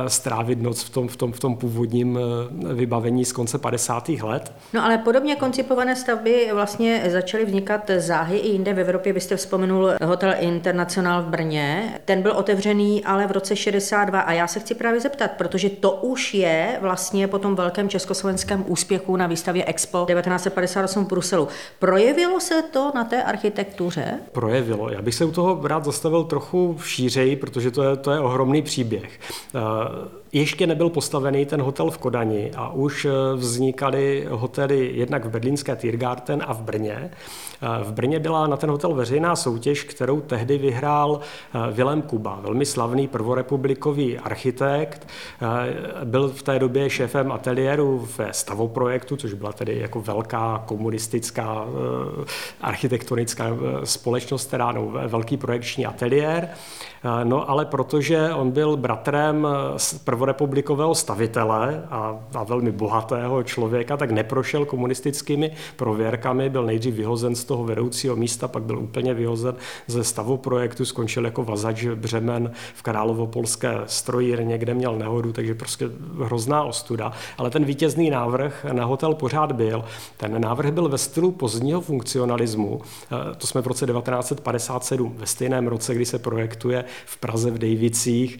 strávit 0.08 0.62
noc 0.62 0.84
v 0.84 0.90
tom, 0.90 1.08
v 1.08 1.19
tom, 1.20 1.32
v 1.32 1.40
tom 1.40 1.56
původním 1.56 2.20
eh, 2.20 2.74
vybavení 2.74 3.26
z 3.26 3.32
konce 3.32 3.58
50. 3.58 4.10
let. 4.10 4.54
No 4.74 4.86
ale 4.86 4.98
podobně 4.98 5.36
koncipované 5.36 5.96
stavby 5.96 6.50
vlastně 6.54 7.04
začaly 7.10 7.46
vznikat 7.46 7.92
záhy 7.98 8.38
i 8.38 8.48
jinde 8.48 8.74
v 8.74 8.80
Evropě. 8.80 9.14
Vy 9.14 9.22
jste 9.22 9.36
vzpomenul 9.36 9.90
Hotel 10.04 10.34
International 10.40 11.24
v 11.24 11.26
Brně. 11.26 12.00
Ten 12.06 12.22
byl 12.22 12.32
otevřený 12.32 13.06
ale 13.06 13.28
v 13.28 13.32
roce 13.32 13.56
62 13.56 14.20
a 14.20 14.32
já 14.32 14.48
se 14.48 14.60
chci 14.60 14.76
právě 14.76 15.00
zeptat, 15.00 15.32
protože 15.32 15.70
to 15.70 15.92
už 15.92 16.34
je 16.34 16.78
vlastně 16.82 17.28
po 17.28 17.40
tom 17.40 17.56
velkém 17.56 17.90
československém 17.90 18.66
úspěchu 18.68 19.16
na 19.16 19.28
výstavě 19.28 19.66
Expo 19.66 20.06
1958 20.08 21.06
v 21.06 21.08
Bruselu. 21.08 21.48
Projevilo 21.80 22.40
se 22.40 22.62
to 22.62 22.92
na 22.96 23.04
té 23.04 23.24
architektuře? 23.24 24.20
Projevilo. 24.32 24.90
Já 24.90 25.02
bych 25.02 25.16
se 25.16 25.26
u 25.26 25.32
toho 25.32 25.68
rád 25.68 25.86
zastavil 25.86 26.24
trochu 26.24 26.78
šířeji, 26.84 27.36
protože 27.36 27.72
to 27.72 27.84
je, 27.84 27.96
to 27.96 28.12
je 28.12 28.20
ohromný 28.20 28.62
příběh. 28.62 29.20
Uh, 29.56 29.62
ještě 30.32 30.68
nebyl 30.68 30.90
postavený 30.90 31.46
ten 31.46 31.62
hotel 31.62 31.92
v 31.92 31.98
Kodani 31.98 32.52
a 32.56 32.70
už 32.70 33.06
eh, 33.06 33.12
vznikaly 33.36 34.28
hotely 34.30 34.92
jednak 34.94 35.26
v 35.26 35.30
berlínské 35.30 35.76
Tiergarten 35.76 36.44
a 36.48 36.54
v 36.54 36.62
Brně. 36.62 37.12
Eh, 37.62 37.84
v 37.84 37.92
Brně 37.92 38.20
byla 38.20 38.48
na 38.48 38.58
ten 38.58 38.70
hotel 38.70 38.94
veřejná 38.94 39.36
soutěž, 39.36 39.84
kterou 39.84 40.22
tehdy 40.22 40.58
vyhrál 40.58 41.20
eh, 41.20 41.72
Vilém 41.72 42.02
Kuba, 42.02 42.40
velmi 42.42 42.66
slavný 42.66 43.08
prvorepublikový 43.08 44.18
architekt. 44.18 45.08
Byl 46.04 46.30
v 46.30 46.44
té 46.44 46.60
době 46.60 46.90
šéfem 46.90 47.32
ateliéru 47.32 48.08
ve 48.18 48.34
stavoprojektu, 48.34 49.16
což 49.16 49.34
byla 49.34 49.54
tedy 49.54 49.80
jako 49.80 50.02
velká 50.02 50.64
komunistická 50.66 51.66
architektonická 52.62 53.58
společnost, 53.84 54.48
která 54.48 54.72
no, 54.72 54.92
velký 55.08 55.38
projekční 55.38 55.86
ateliér. 55.86 56.50
No 57.24 57.50
ale 57.50 57.66
protože 57.66 58.34
on 58.34 58.52
byl 58.52 58.78
bratrem 58.78 59.48
prvorepublikového 60.04 60.96
stavitele 60.96 61.84
a, 61.90 62.20
a 62.34 62.44
velmi 62.44 62.72
bohatého 62.72 63.44
člověka, 63.44 63.98
tak 63.98 64.12
neprošel 64.12 64.66
komunistickými 64.66 65.52
prověrkami, 65.76 66.50
byl 66.50 66.66
nejdřív 66.66 66.96
vyhozen 66.96 67.36
z 67.36 67.44
toho 67.44 67.64
vedoucího 67.64 68.16
místa, 68.16 68.48
pak 68.48 68.64
byl 68.64 68.80
úplně 68.80 69.14
vyhozen 69.14 69.56
ze 69.88 70.04
stavu 70.04 70.38
projektu, 70.38 70.86
skončil 70.86 71.26
jako 71.26 71.44
vazač 71.44 71.86
břemen 71.96 72.52
v 72.76 72.82
Královopolské 72.82 73.78
strojírně, 73.86 74.58
kde 74.58 74.74
měl 74.74 74.96
nehodu, 74.96 75.34
takže 75.34 75.56
prostě 75.56 75.90
hrozná 76.24 76.64
ostuda. 76.64 77.12
Ale 77.38 77.50
ten 77.50 77.66
vítězný 77.66 78.10
návrh 78.10 78.66
na 78.72 78.86
hotel 78.86 79.14
pořád 79.14 79.52
byl. 79.52 79.84
Ten 80.18 80.42
návrh 80.42 80.72
byl 80.72 80.90
ve 80.90 80.98
stylu 80.98 81.32
pozdního 81.32 81.82
funkcionalismu, 81.82 82.82
e, 83.32 83.36
to 83.36 83.48
jsme 83.48 83.62
v 83.62 83.68
roce 83.68 83.86
1957, 83.86 85.14
ve 85.18 85.26
stejném 85.26 85.68
roce, 85.68 85.96
kdy 85.96 86.06
se 86.06 86.20
projektuje 86.20 86.86
v 87.06 87.18
Praze 87.18 87.52
v 87.52 87.58
Dejvicích 87.58 88.40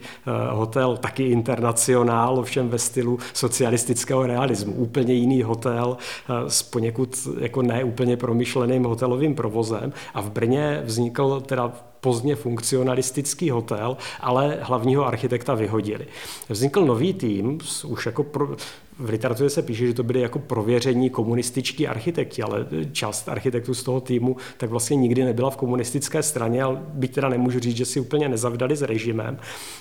hotel 0.54 0.96
taky 0.96 1.24
internacionální 1.24 1.80
nacionál, 1.80 2.38
ovšem 2.38 2.68
ve 2.68 2.78
stylu 2.78 3.18
socialistického 3.32 4.26
realismu. 4.26 4.72
Úplně 4.72 5.14
jiný 5.14 5.42
hotel 5.42 5.96
eh, 5.96 6.50
s 6.50 6.62
poněkud 6.62 7.28
jako 7.40 7.62
neúplně 7.62 8.16
promyšleným 8.16 8.84
hotelovým 8.84 9.34
provozem 9.34 9.92
a 10.14 10.20
v 10.20 10.30
Brně 10.30 10.82
vznikl 10.84 11.40
teda 11.40 11.72
pozdně 12.00 12.36
funkcionalistický 12.36 13.50
hotel, 13.50 13.96
ale 14.20 14.58
hlavního 14.62 15.06
architekta 15.06 15.54
vyhodili. 15.54 16.06
Vznikl 16.48 16.84
nový 16.86 17.14
tým, 17.14 17.58
už 17.86 18.06
jako 18.06 18.22
pro, 18.22 18.56
v 18.98 19.08
literatuře 19.08 19.50
se 19.50 19.62
píše, 19.62 19.86
že 19.86 19.94
to 19.94 20.02
byli 20.02 20.20
jako 20.20 20.38
prověření 20.38 21.10
komunističtí 21.10 21.88
architekti, 21.88 22.42
ale 22.42 22.66
část 22.92 23.28
architektů 23.28 23.74
z 23.74 23.82
toho 23.82 24.00
týmu 24.00 24.36
tak 24.56 24.70
vlastně 24.70 24.96
nikdy 24.96 25.24
nebyla 25.24 25.50
v 25.50 25.56
komunistické 25.56 26.22
straně, 26.22 26.62
ale 26.62 26.82
byť 26.94 27.14
teda 27.14 27.28
nemůžu 27.28 27.58
říct, 27.60 27.76
že 27.76 27.84
si 27.84 28.00
úplně 28.00 28.28
nezavdali 28.28 28.76
s 28.76 28.82
režimem. 28.82 29.38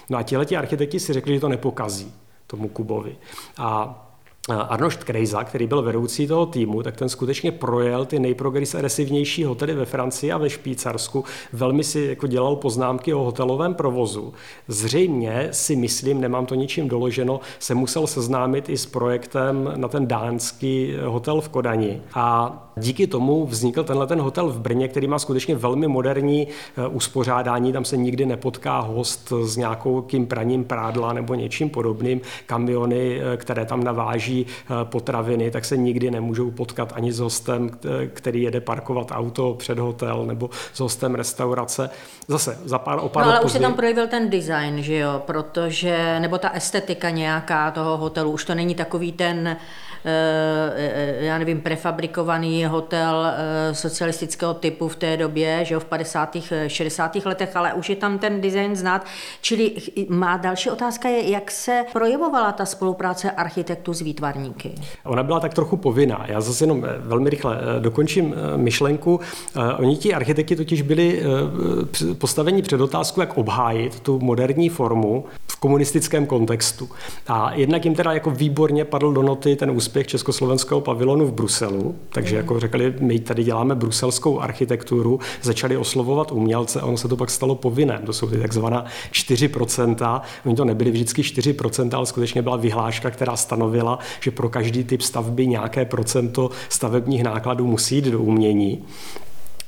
No 0.09 0.17
a 0.17 0.23
tihleti 0.23 0.57
architekti 0.57 0.99
si 0.99 1.13
řekli, 1.13 1.33
že 1.33 1.39
to 1.39 1.49
nepokazí 1.49 2.13
tomu 2.47 2.67
Kubovi. 2.67 3.15
A 3.57 4.05
Arnošt 4.55 5.03
Krejza, 5.03 5.43
který 5.43 5.67
byl 5.67 5.81
vedoucí 5.81 6.27
toho 6.27 6.45
týmu, 6.45 6.83
tak 6.83 6.97
ten 6.97 7.09
skutečně 7.09 7.51
projel 7.51 8.05
ty 8.05 8.19
nejprogresivnější 8.19 9.43
hotely 9.43 9.73
ve 9.73 9.85
Francii 9.85 10.31
a 10.31 10.37
ve 10.37 10.49
Švýcarsku. 10.49 11.23
Velmi 11.53 11.83
si 11.83 11.99
jako 12.09 12.27
dělal 12.27 12.55
poznámky 12.55 13.13
o 13.13 13.23
hotelovém 13.23 13.73
provozu. 13.73 14.33
Zřejmě 14.67 15.47
si 15.51 15.75
myslím, 15.75 16.21
nemám 16.21 16.45
to 16.45 16.55
ničím 16.55 16.87
doloženo, 16.87 17.39
se 17.59 17.75
musel 17.75 18.07
seznámit 18.07 18.69
i 18.69 18.77
s 18.77 18.85
projektem 18.85 19.71
na 19.75 19.87
ten 19.87 20.07
dánský 20.07 20.93
hotel 21.05 21.41
v 21.41 21.49
Kodani. 21.49 22.01
A 22.13 22.69
díky 22.77 23.07
tomu 23.07 23.45
vznikl 23.45 23.83
tenhle 23.83 24.07
ten 24.07 24.21
hotel 24.21 24.49
v 24.49 24.59
Brně, 24.59 24.87
který 24.87 25.07
má 25.07 25.19
skutečně 25.19 25.55
velmi 25.55 25.87
moderní 25.87 26.47
eh, 26.47 26.87
uspořádání. 26.87 27.73
Tam 27.73 27.85
se 27.85 27.97
nikdy 27.97 28.25
nepotká 28.25 28.79
host 28.79 29.33
s 29.43 29.57
nějakou 29.57 30.07
praním 30.27 30.63
prádla 30.63 31.13
nebo 31.13 31.35
něčím 31.35 31.69
podobným. 31.69 32.21
Kamiony, 32.45 33.21
eh, 33.21 33.37
které 33.37 33.65
tam 33.65 33.83
naváží 33.83 34.38
Eh, 34.47 34.85
potraviny, 34.85 35.51
tak 35.51 35.65
se 35.65 35.77
nikdy 35.77 36.11
nemůžou 36.11 36.51
potkat 36.51 36.93
ani 36.95 37.13
s 37.13 37.19
hostem, 37.19 37.69
který 38.13 38.41
jede 38.41 38.61
parkovat 38.61 39.11
auto 39.11 39.53
před 39.53 39.79
hotel 39.79 40.25
nebo 40.25 40.49
s 40.73 40.79
hostem 40.79 41.15
restaurace. 41.15 41.89
Zase 42.27 42.59
za 42.65 42.79
pár 42.79 42.99
o 43.01 43.09
pár 43.09 43.25
no, 43.25 43.31
ale 43.31 43.41
už 43.41 43.51
se 43.51 43.59
tam 43.59 43.73
projevil 43.73 44.07
ten 44.07 44.29
design, 44.29 44.83
že 44.83 44.95
jo, 44.95 45.21
protože, 45.25 46.19
nebo 46.19 46.37
ta 46.37 46.49
estetika 46.49 47.09
nějaká 47.09 47.71
toho 47.71 47.97
hotelu, 47.97 48.31
už 48.31 48.45
to 48.45 48.55
není 48.55 48.75
takový 48.75 49.11
ten 49.11 49.47
Eh, 49.49 49.57
eh, 49.57 49.88
já 51.19 51.37
nevím, 51.37 51.61
prefabrikovaný 51.61 52.65
hotel 52.65 53.25
eh, 53.25 53.75
socialistického 53.75 54.53
typu 54.53 54.87
v 54.87 54.95
té 54.95 55.17
době, 55.17 55.65
že 55.65 55.73
jo, 55.73 55.79
v 55.79 55.85
50. 55.85 56.37
60. 56.67 57.15
letech, 57.25 57.55
ale 57.55 57.73
už 57.73 57.89
je 57.89 57.95
tam 57.95 58.19
ten 58.19 58.41
design 58.41 58.75
znát. 58.75 59.05
Čili 59.41 59.71
má 60.09 60.37
další 60.37 60.69
otázka 60.69 61.09
je, 61.09 61.29
jak 61.29 61.51
se 61.51 61.85
projevovala 61.93 62.51
ta 62.51 62.65
spolupráce 62.65 63.31
architektů 63.31 63.93
s 63.93 64.01
výtvarníky? 64.01 64.75
Ona 65.05 65.23
byla 65.23 65.39
tak 65.39 65.53
trochu 65.53 65.77
povinná. 65.77 66.25
Já 66.27 66.41
zase 66.41 66.63
jenom 66.63 66.87
velmi 66.97 67.29
rychle 67.29 67.57
dokončím 67.79 68.35
myšlenku. 68.55 69.19
Oni 69.77 69.97
ti 69.97 70.13
architekti 70.13 70.55
totiž 70.55 70.81
byli 70.81 71.23
postaveni 72.17 72.61
před 72.61 72.81
otázku, 72.81 73.21
jak 73.21 73.37
obhájit 73.37 73.99
tu 73.99 74.19
moderní 74.19 74.69
formu 74.69 75.25
v 75.47 75.59
komunistickém 75.59 76.25
kontextu. 76.25 76.89
A 77.27 77.53
jednak 77.53 77.85
jim 77.85 77.95
teda 77.95 78.13
jako 78.13 78.31
výborně 78.31 78.85
padl 78.85 79.13
do 79.13 79.21
noty 79.21 79.55
ten 79.55 79.71
úspěch 79.71 79.88
úspěch 79.89 80.07
československého 80.07 80.81
pavilonu 80.81 81.25
v 81.25 81.33
Bruselu, 81.33 81.95
takže 82.09 82.35
jako 82.35 82.59
řekli, 82.59 82.93
my 82.99 83.19
tady 83.19 83.43
děláme 83.43 83.75
bruselskou 83.75 84.39
architekturu, 84.39 85.19
začali 85.41 85.77
oslovovat 85.77 86.31
umělce 86.31 86.81
a 86.81 86.85
ono 86.85 86.97
se 86.97 87.07
to 87.07 87.17
pak 87.17 87.29
stalo 87.29 87.55
povinné. 87.55 88.01
To 88.05 88.13
jsou 88.13 88.29
ty 88.29 88.37
takzvaná 88.37 88.85
4%. 89.11 90.21
Oni 90.45 90.55
to 90.55 90.65
nebyly 90.65 90.91
vždycky 90.91 91.21
4%, 91.21 91.97
ale 91.97 92.05
skutečně 92.05 92.41
byla 92.41 92.57
vyhláška, 92.57 93.11
která 93.11 93.35
stanovila, 93.35 93.99
že 94.19 94.31
pro 94.31 94.49
každý 94.49 94.83
typ 94.83 95.01
stavby 95.01 95.47
nějaké 95.47 95.85
procento 95.85 96.49
stavebních 96.69 97.23
nákladů 97.23 97.67
musí 97.67 97.95
jít 97.95 98.05
do 98.05 98.19
umění. 98.19 98.85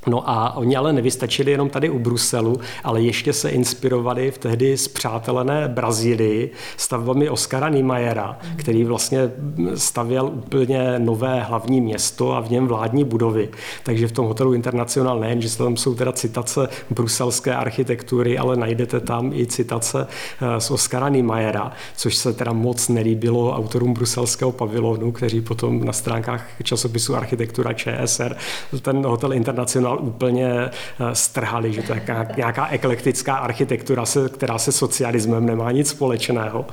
No 0.06 0.30
a 0.30 0.56
oni 0.56 0.76
ale 0.76 0.92
nevystačili 0.92 1.50
jenom 1.50 1.70
tady 1.70 1.90
u 1.90 1.98
Bruselu, 1.98 2.60
ale 2.84 3.00
ještě 3.00 3.32
se 3.32 3.50
inspirovali 3.50 4.30
v 4.30 4.38
tehdy 4.38 4.76
zpřátelené 4.76 5.68
Brazílii 5.68 6.50
stavbami 6.76 7.28
Oskara 7.28 7.68
Niemeyera, 7.68 8.38
který 8.56 8.84
vlastně 8.84 9.30
stavěl 9.74 10.26
úplně 10.26 10.98
nové 10.98 11.40
hlavní 11.40 11.80
město 11.80 12.32
a 12.32 12.40
v 12.40 12.50
něm 12.50 12.66
vládní 12.66 13.04
budovy. 13.04 13.48
Takže 13.82 14.08
v 14.08 14.12
tom 14.12 14.26
hotelu 14.26 14.54
International 14.54 15.20
nejen, 15.20 15.42
že 15.42 15.58
tam 15.58 15.76
jsou 15.76 15.94
teda 15.94 16.12
citace 16.12 16.68
bruselské 16.90 17.54
architektury, 17.54 18.38
ale 18.38 18.56
najdete 18.56 19.00
tam 19.00 19.32
i 19.32 19.46
citace 19.46 20.06
eh, 20.40 20.60
z 20.60 20.70
Oskara 20.70 21.08
Niemeyera, 21.08 21.72
což 21.96 22.16
se 22.16 22.32
teda 22.32 22.52
moc 22.52 22.88
nelíbilo 22.88 23.56
autorům 23.56 23.94
bruselského 23.94 24.52
pavilonu, 24.52 25.12
kteří 25.12 25.40
potom 25.40 25.84
na 25.84 25.92
stránkách 25.92 26.46
časopisu 26.62 27.16
Architektura 27.16 27.72
ČSR 27.72 28.36
ten 28.82 29.06
hotel 29.06 29.32
International 29.32 29.91
festival 29.92 29.98
úplně 30.00 30.50
eh, 30.50 30.70
strhali, 31.12 31.72
že 31.72 31.82
to 31.82 31.92
je 31.92 32.02
nějaká 32.36 32.68
eklektická 32.68 33.34
architektura, 33.34 34.04
která 34.28 34.58
se 34.58 34.72
socialismem 34.72 35.46
nemá 35.46 35.72
nic 35.72 35.88
společného. 35.88 36.66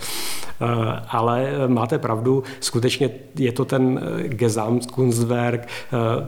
Eh, 0.62 0.66
ale 1.08 1.52
máte 1.68 1.98
pravdu, 1.98 2.44
skutečně 2.60 3.10
je 3.36 3.52
to 3.52 3.66
ten 3.66 4.00
eh, 4.00 4.28
Gesamtkunstwerk, 4.28 5.68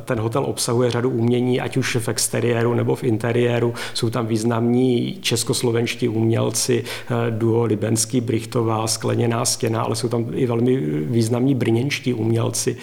ten 0.05 0.19
hotel 0.19 0.43
obsahuje 0.45 0.91
řadu 0.91 1.10
umění, 1.10 1.62
ať 1.62 1.77
už 1.77 1.95
v 1.95 2.07
exteriéru 2.07 2.74
nebo 2.74 2.95
v 2.95 3.03
interiéru. 3.03 3.74
Jsou 3.93 4.10
tam 4.10 4.27
významní 4.27 5.17
českoslovenští 5.21 6.07
umělci, 6.07 6.83
duo 7.29 7.63
Libenský, 7.63 8.21
Brichtová, 8.21 8.88
Skleněná 8.88 9.45
stěna, 9.45 9.81
ale 9.81 9.95
jsou 9.95 10.10
tam 10.10 10.25
i 10.33 10.45
velmi 10.45 10.77
významní 11.05 11.55
brněnští 11.55 12.13
umělci, 12.13 12.77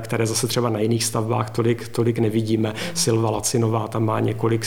které 0.00 0.26
zase 0.26 0.46
třeba 0.46 0.70
na 0.70 0.80
jiných 0.80 1.04
stavbách 1.04 1.50
tolik, 1.50 1.88
tolik 1.88 2.18
nevidíme. 2.18 2.74
Silva 2.94 3.28
Lacinová 3.48 3.88
tam 3.88 4.04
má 4.04 4.20
několik, 4.20 4.66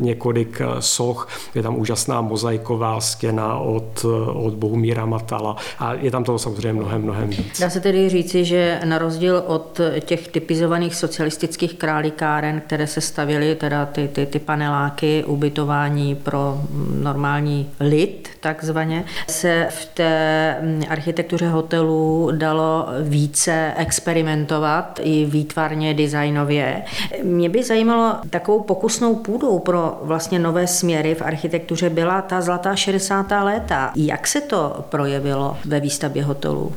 několik 0.00 0.60
eh, 0.60 0.66
soch, 0.82 1.28
je 1.54 1.62
tam 1.62 1.78
úžasná 1.78 2.20
mozaiková 2.20 3.00
stěna 3.00 3.58
od, 3.58 4.04
eh, 4.04 4.30
od 4.30 4.54
Bohumíra 4.54 5.06
Matala 5.06 5.56
a 5.78 5.94
je 5.94 6.10
tam 6.10 6.24
toho 6.24 6.38
samozřejmě 6.38 6.72
mnohem, 6.72 7.02
mnohem 7.02 7.28
víc. 7.28 7.60
Dá 7.60 7.70
se 7.70 7.80
tedy 7.80 8.08
říci, 8.08 8.44
že 8.44 8.80
na 8.84 8.98
rozdíl 8.98 9.42
od 9.46 9.80
těch 10.00 10.28
typizovaných 10.28 10.94
socialistických 10.94 11.74
králikáren, 11.74 12.62
které 12.66 12.86
se 12.86 13.00
stavěly, 13.00 13.54
teda 13.54 13.86
ty, 13.86 14.08
ty, 14.08 14.26
ty 14.26 14.38
paneláky, 14.38 15.24
ubytování 15.24 16.14
pro 16.14 16.60
normální 16.94 17.70
lid, 17.80 18.28
takzvaně, 18.40 19.04
se 19.28 19.66
v 19.70 19.84
té 19.84 20.56
mm, 20.62 20.82
architektuře 20.88 21.48
hotelů 21.48 22.30
dalo 22.36 22.86
více 23.02 23.72
experimentovat 23.76 25.00
i 25.02 25.24
výtvarně, 25.24 25.94
designově. 25.94 26.82
Mě 27.22 27.48
by 27.48 27.62
zajímalo, 27.62 28.11
takovou 28.30 28.60
pokusnou 28.60 29.14
půdou 29.14 29.58
pro 29.58 29.98
vlastně 30.02 30.38
nové 30.38 30.66
směry 30.66 31.14
v 31.14 31.22
architektuře 31.22 31.90
byla 31.90 32.22
ta 32.22 32.40
zlatá 32.40 32.76
60. 32.76 33.30
léta. 33.30 33.92
Jak 33.96 34.26
se 34.26 34.40
to 34.40 34.84
projevilo 34.88 35.56
ve 35.64 35.80
výstavbě 35.80 36.24
hotelů? 36.24 36.72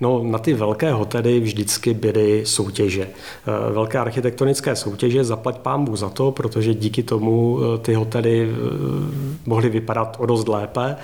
No, 0.00 0.22
na 0.22 0.38
ty 0.38 0.54
velké 0.54 0.92
hotely 0.92 1.40
vždycky 1.40 1.94
byly 1.94 2.46
soutěže. 2.46 3.02
Eh, 3.02 3.72
velké 3.72 3.98
architektonické 3.98 4.76
soutěže, 4.76 5.24
zaplať 5.24 5.58
pámbu 5.58 5.96
za 5.96 6.08
to, 6.08 6.30
protože 6.30 6.74
díky 6.74 7.02
tomu 7.02 7.58
eh, 7.60 7.78
ty 7.78 7.94
hotely 7.94 8.48
eh, 8.48 8.56
mohly 9.46 9.68
vypadat 9.68 10.16
o 10.20 10.26
dost 10.26 10.48
lépe. 10.48 10.96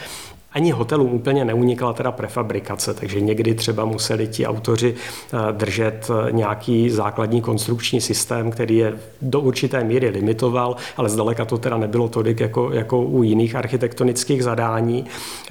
Ani 0.52 0.70
hotelům 0.70 1.12
úplně 1.12 1.44
neunikla 1.44 1.92
teda 1.92 2.12
prefabrikace, 2.12 2.94
takže 2.94 3.20
někdy 3.20 3.54
třeba 3.54 3.84
museli 3.84 4.26
ti 4.26 4.46
autoři 4.46 4.94
eh, 4.94 5.52
držet 5.52 6.10
eh, 6.10 6.32
nějaký 6.32 6.90
základní 6.90 7.40
konstrukční 7.40 8.00
systém, 8.00 8.50
který 8.50 8.76
je 8.76 8.94
do 9.22 9.40
určité 9.40 9.84
míry 9.84 10.08
limitoval, 10.08 10.76
ale 10.96 11.08
zdaleka 11.08 11.44
to 11.44 11.58
teda 11.58 11.78
nebylo 11.78 12.08
tolik 12.08 12.40
jako, 12.40 12.72
jako 12.72 13.02
u 13.02 13.22
jiných 13.22 13.54
architektonických 13.54 14.44
zadání. 14.44 15.04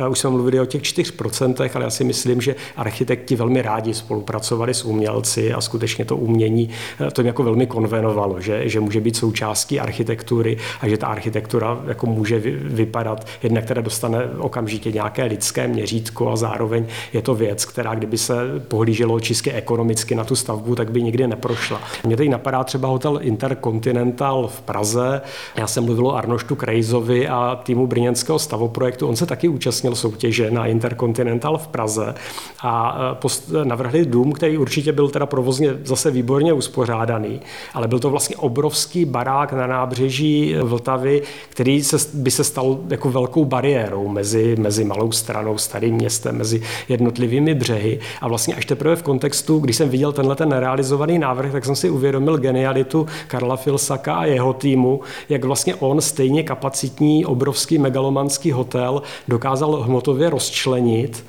Už 0.09 0.19
jsme 0.19 0.29
mluvili 0.29 0.59
o 0.59 0.65
těch 0.65 0.81
4%, 0.81 1.69
ale 1.75 1.83
já 1.83 1.89
si 1.89 2.03
myslím, 2.03 2.41
že 2.41 2.55
architekti 2.77 3.35
velmi 3.35 3.61
rádi 3.61 3.93
spolupracovali 3.93 4.73
s 4.73 4.85
umělci 4.85 5.53
a 5.53 5.61
skutečně 5.61 6.05
to 6.05 6.17
umění 6.17 6.69
eh, 7.07 7.11
to 7.11 7.21
jim 7.21 7.27
jako 7.27 7.43
velmi 7.43 7.67
konvenovalo, 7.67 8.41
že, 8.41 8.69
že 8.69 8.79
může 8.79 9.01
být 9.01 9.15
součástí 9.15 9.79
architektury 9.79 10.57
a 10.81 10.87
že 10.87 10.97
ta 10.97 11.07
architektura 11.07 11.81
jako 11.87 12.05
může 12.05 12.39
vypadat, 12.59 13.27
jednak 13.43 13.65
teda 13.65 13.81
dostane 13.81 14.29
okamžitě 14.37 14.88
prostě 14.89 14.97
nějaké 14.97 15.23
lidské 15.23 15.67
měřítko 15.67 16.31
a 16.31 16.35
zároveň 16.35 16.85
je 17.13 17.21
to 17.21 17.35
věc, 17.35 17.65
která 17.65 17.95
kdyby 17.95 18.17
se 18.17 18.35
pohlíželo 18.67 19.19
čistě 19.19 19.53
ekonomicky 19.53 20.15
na 20.15 20.23
tu 20.23 20.35
stavbu, 20.35 20.75
tak 20.75 20.91
by 20.91 21.03
nikdy 21.03 21.27
neprošla. 21.27 21.81
Mě 22.05 22.17
teď 22.17 22.29
napadá 22.29 22.63
třeba 22.63 22.87
hotel 22.87 23.19
Intercontinental 23.21 24.47
v 24.47 24.61
Praze. 24.61 25.21
Já 25.55 25.67
jsem 25.67 25.83
mluvil 25.83 26.07
o 26.07 26.15
Arnoštu 26.15 26.55
Krejzovi 26.55 27.27
a 27.27 27.59
týmu 27.63 27.87
brněnského 27.87 28.39
stavoprojektu. 28.39 29.07
On 29.07 29.15
se 29.15 29.25
taky 29.25 29.47
účastnil 29.47 29.95
soutěže 29.95 30.51
na 30.51 30.65
Intercontinental 30.65 31.57
v 31.57 31.67
Praze 31.67 32.15
a 32.61 32.97
e, 33.61 33.65
navrhli 33.65 34.05
dům, 34.05 34.31
který 34.31 34.57
určitě 34.57 34.91
byl 34.91 35.09
teda 35.09 35.25
provozně 35.25 35.69
zase 35.83 36.11
výborně 36.11 36.53
uspořádaný, 36.53 37.41
ale 37.73 37.87
byl 37.87 37.99
to 37.99 38.09
vlastně 38.09 38.35
obrovský 38.37 39.05
barák 39.05 39.53
na 39.53 39.67
nábřeží 39.67 40.55
Vltavy, 40.63 41.21
který 41.49 41.83
se, 41.83 41.97
by 42.13 42.31
se 42.31 42.43
stal 42.43 42.79
jako 42.89 43.09
velkou 43.09 43.45
bariérou 43.45 44.07
mezi, 44.07 44.55
mezi 44.59 44.78
mezi 44.79 44.87
malou 44.87 45.11
stranou, 45.11 45.57
starým 45.57 45.95
městem, 45.95 46.37
mezi 46.37 46.61
jednotlivými 46.89 47.55
břehy. 47.55 47.99
A 48.21 48.27
vlastně 48.27 48.55
až 48.55 48.65
teprve 48.65 48.95
v 48.95 49.03
kontextu, 49.03 49.59
když 49.59 49.75
jsem 49.75 49.89
viděl 49.89 50.11
tenhle 50.11 50.35
ten 50.35 50.49
nerealizovaný 50.49 51.19
návrh, 51.19 51.51
tak 51.51 51.65
jsem 51.65 51.75
si 51.75 51.89
uvědomil 51.89 52.37
genialitu 52.37 53.07
Karla 53.27 53.55
Filsaka 53.55 54.15
a 54.15 54.25
jeho 54.25 54.53
týmu, 54.53 55.01
jak 55.29 55.43
vlastně 55.43 55.75
on 55.75 56.01
stejně 56.01 56.43
kapacitní, 56.43 57.25
obrovský 57.25 57.77
megalomanský 57.77 58.51
hotel 58.51 59.01
dokázal 59.27 59.81
hmotově 59.81 60.29
rozčlenit, 60.29 61.25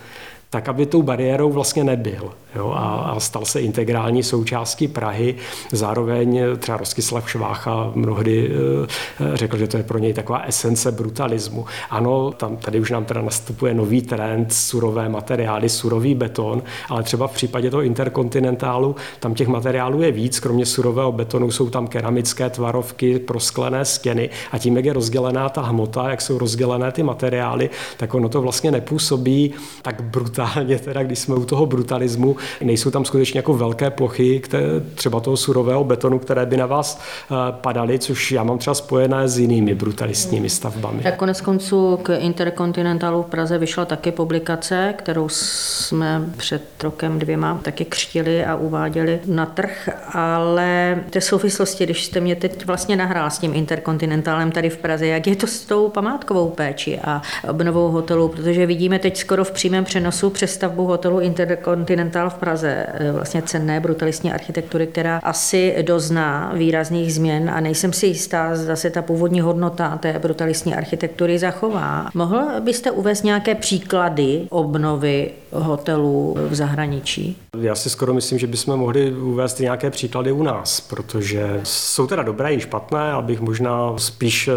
tak 0.51 0.69
aby 0.69 0.87
tou 0.87 1.03
bariérou 1.03 1.51
vlastně 1.51 1.85
nebyl. 1.85 2.31
Jo, 2.55 2.73
a, 2.77 2.95
a 2.95 3.21
stal 3.21 3.45
se 3.45 3.61
integrální 3.61 4.23
součástí 4.23 4.89
Prahy. 4.89 5.35
Zároveň 5.73 6.43
třeba 6.59 6.79
Rostislav 6.79 7.31
Švácha 7.31 7.93
mnohdy 7.95 8.51
e, 8.51 9.37
řekl, 9.37 9.57
že 9.57 9.67
to 9.67 9.77
je 9.77 9.83
pro 9.83 9.99
něj 9.99 10.13
taková 10.13 10.43
esence 10.43 10.93
brutalismu. 10.93 11.67
Ano, 11.91 12.31
tam, 12.31 12.57
tady 12.57 12.81
už 12.81 12.91
nám 12.91 13.05
teda 13.05 13.23
nastupuje 13.23 13.75
nový 13.75 14.03
trend, 14.03 14.53
surové 14.53 15.09
materiály, 15.09 15.69
surový 15.69 16.15
beton, 16.15 16.63
ale 16.89 17.03
třeba 17.03 17.27
v 17.27 17.33
případě 17.33 17.71
toho 17.71 17.83
interkontinentálu 17.83 18.97
tam 19.21 19.35
těch 19.35 19.49
materiálů 19.49 20.03
je 20.03 20.13
víc, 20.13 20.41
kromě 20.41 20.67
surového 20.67 21.13
betonu 21.13 21.51
jsou 21.51 21.71
tam 21.71 21.87
keramické 21.87 22.51
tvarovky, 22.51 23.19
prosklené 23.19 23.85
stěny 23.85 24.31
a 24.53 24.59
tím, 24.59 24.77
jak 24.77 24.85
je 24.85 24.93
rozdělená 24.93 25.49
ta 25.49 25.63
hmota, 25.63 26.11
jak 26.11 26.21
jsou 26.21 26.39
rozdělené 26.39 26.93
ty 26.93 27.03
materiály, 27.03 27.71
tak 27.97 28.15
ono 28.15 28.29
to 28.29 28.43
vlastně 28.43 28.71
nepůsobí 28.71 29.55
tak 29.83 30.03
brutálně, 30.03 30.79
teda 30.85 31.03
když 31.03 31.19
jsme 31.19 31.35
u 31.35 31.45
toho 31.45 31.67
brutalismu, 31.67 32.37
nejsou 32.61 32.91
tam 32.91 33.05
skutečně 33.05 33.39
jako 33.39 33.55
velké 33.55 33.91
plochy, 33.91 34.41
které, 34.41 34.67
třeba 34.95 35.21
toho 35.21 35.37
surového 35.37 35.85
betonu, 35.85 36.19
které 36.19 36.47
by 36.47 36.57
na 36.57 36.67
vás 36.67 37.01
eh, 37.01 37.35
padaly, 37.51 37.99
což 37.99 38.33
já 38.33 38.45
mám 38.45 38.59
třeba 38.59 38.75
spojené 38.75 39.29
s 39.29 39.39
jinými 39.39 39.75
brutalistními 39.75 40.51
stavbami. 40.51 41.03
Tak 41.03 41.17
konec 41.17 41.41
konců 41.41 41.99
k 42.03 42.17
Interkontinentálu 42.17 43.23
v 43.23 43.27
Praze 43.27 43.59
vyšla 43.59 43.85
taky 43.85 44.13
publikace, 44.13 44.95
kterou 44.99 45.29
jsme 45.29 46.25
před 46.37 46.63
rokem 46.83 47.19
dvěma 47.19 47.61
taky 47.63 47.85
křtili 47.85 48.45
a 48.45 48.57
uváděli 48.57 49.21
na 49.27 49.47
trh, 49.47 49.89
ale 50.13 50.99
té 51.11 51.21
souvislosti, 51.21 51.85
když 51.85 52.05
jste 52.05 52.21
mě 52.21 52.37
teď 52.37 52.67
vlastně 52.67 52.97
nahrál 52.97 53.31
s 53.31 53.39
tím 53.39 53.55
Interkontinentálem 53.55 54.53
tady 54.53 54.71
v 54.71 54.77
Praze, 54.77 55.07
jak 55.07 55.27
je 55.27 55.37
to 55.37 55.47
s 55.47 55.61
tou 55.61 55.89
památkovou 55.89 56.51
péči 56.51 56.99
a 57.05 57.23
obnovou 57.49 57.89
hotelu, 57.89 58.29
protože 58.29 58.67
vidíme 58.67 58.99
teď 58.99 59.17
skoro 59.17 59.45
v 59.45 59.51
přímém 59.51 59.85
přenosu 59.85 60.31
přestavbu 60.31 60.87
hotelu 60.87 61.21
Interkontinentál 61.21 62.30
v 62.31 62.35
Praze, 62.35 62.87
e, 62.89 63.13
vlastně 63.13 63.43
cenné 63.43 63.81
brutalistní 63.81 64.33
architektury, 64.33 64.87
která 64.87 65.21
asi 65.23 65.77
dozná 65.83 66.53
výrazných 66.55 67.15
změn 67.15 67.51
a 67.51 67.61
nejsem 67.61 67.93
si 67.93 68.07
jistá, 68.07 68.57
zda 68.57 68.77
se 68.77 68.91
ta 68.91 69.03
původní 69.03 69.41
hodnota 69.41 69.97
té 69.97 70.19
brutalistní 70.19 70.75
architektury 70.75 71.39
zachová. 71.39 72.11
Mohl 72.15 72.61
byste 72.61 72.91
uvést 72.91 73.23
nějaké 73.23 73.55
příklady 73.55 74.47
obnovy 74.51 75.31
hotelů 75.53 76.37
v 76.49 76.55
zahraničí? 76.55 77.37
Já 77.61 77.75
si 77.75 77.91
skoro 77.91 78.15
myslím, 78.15 78.39
že 78.39 78.47
bychom 78.47 78.77
mohli 78.77 79.13
uvést 79.13 79.61
nějaké 79.61 79.91
příklady 79.91 80.33
u 80.33 80.43
nás, 80.43 80.81
protože 80.81 81.61
jsou 81.63 82.07
teda 82.07 82.23
dobré 82.23 82.55
i 82.55 82.61
špatné, 82.61 83.13
abych 83.13 83.41
možná 83.41 83.99
spíš 83.99 84.49
e, 84.49 84.53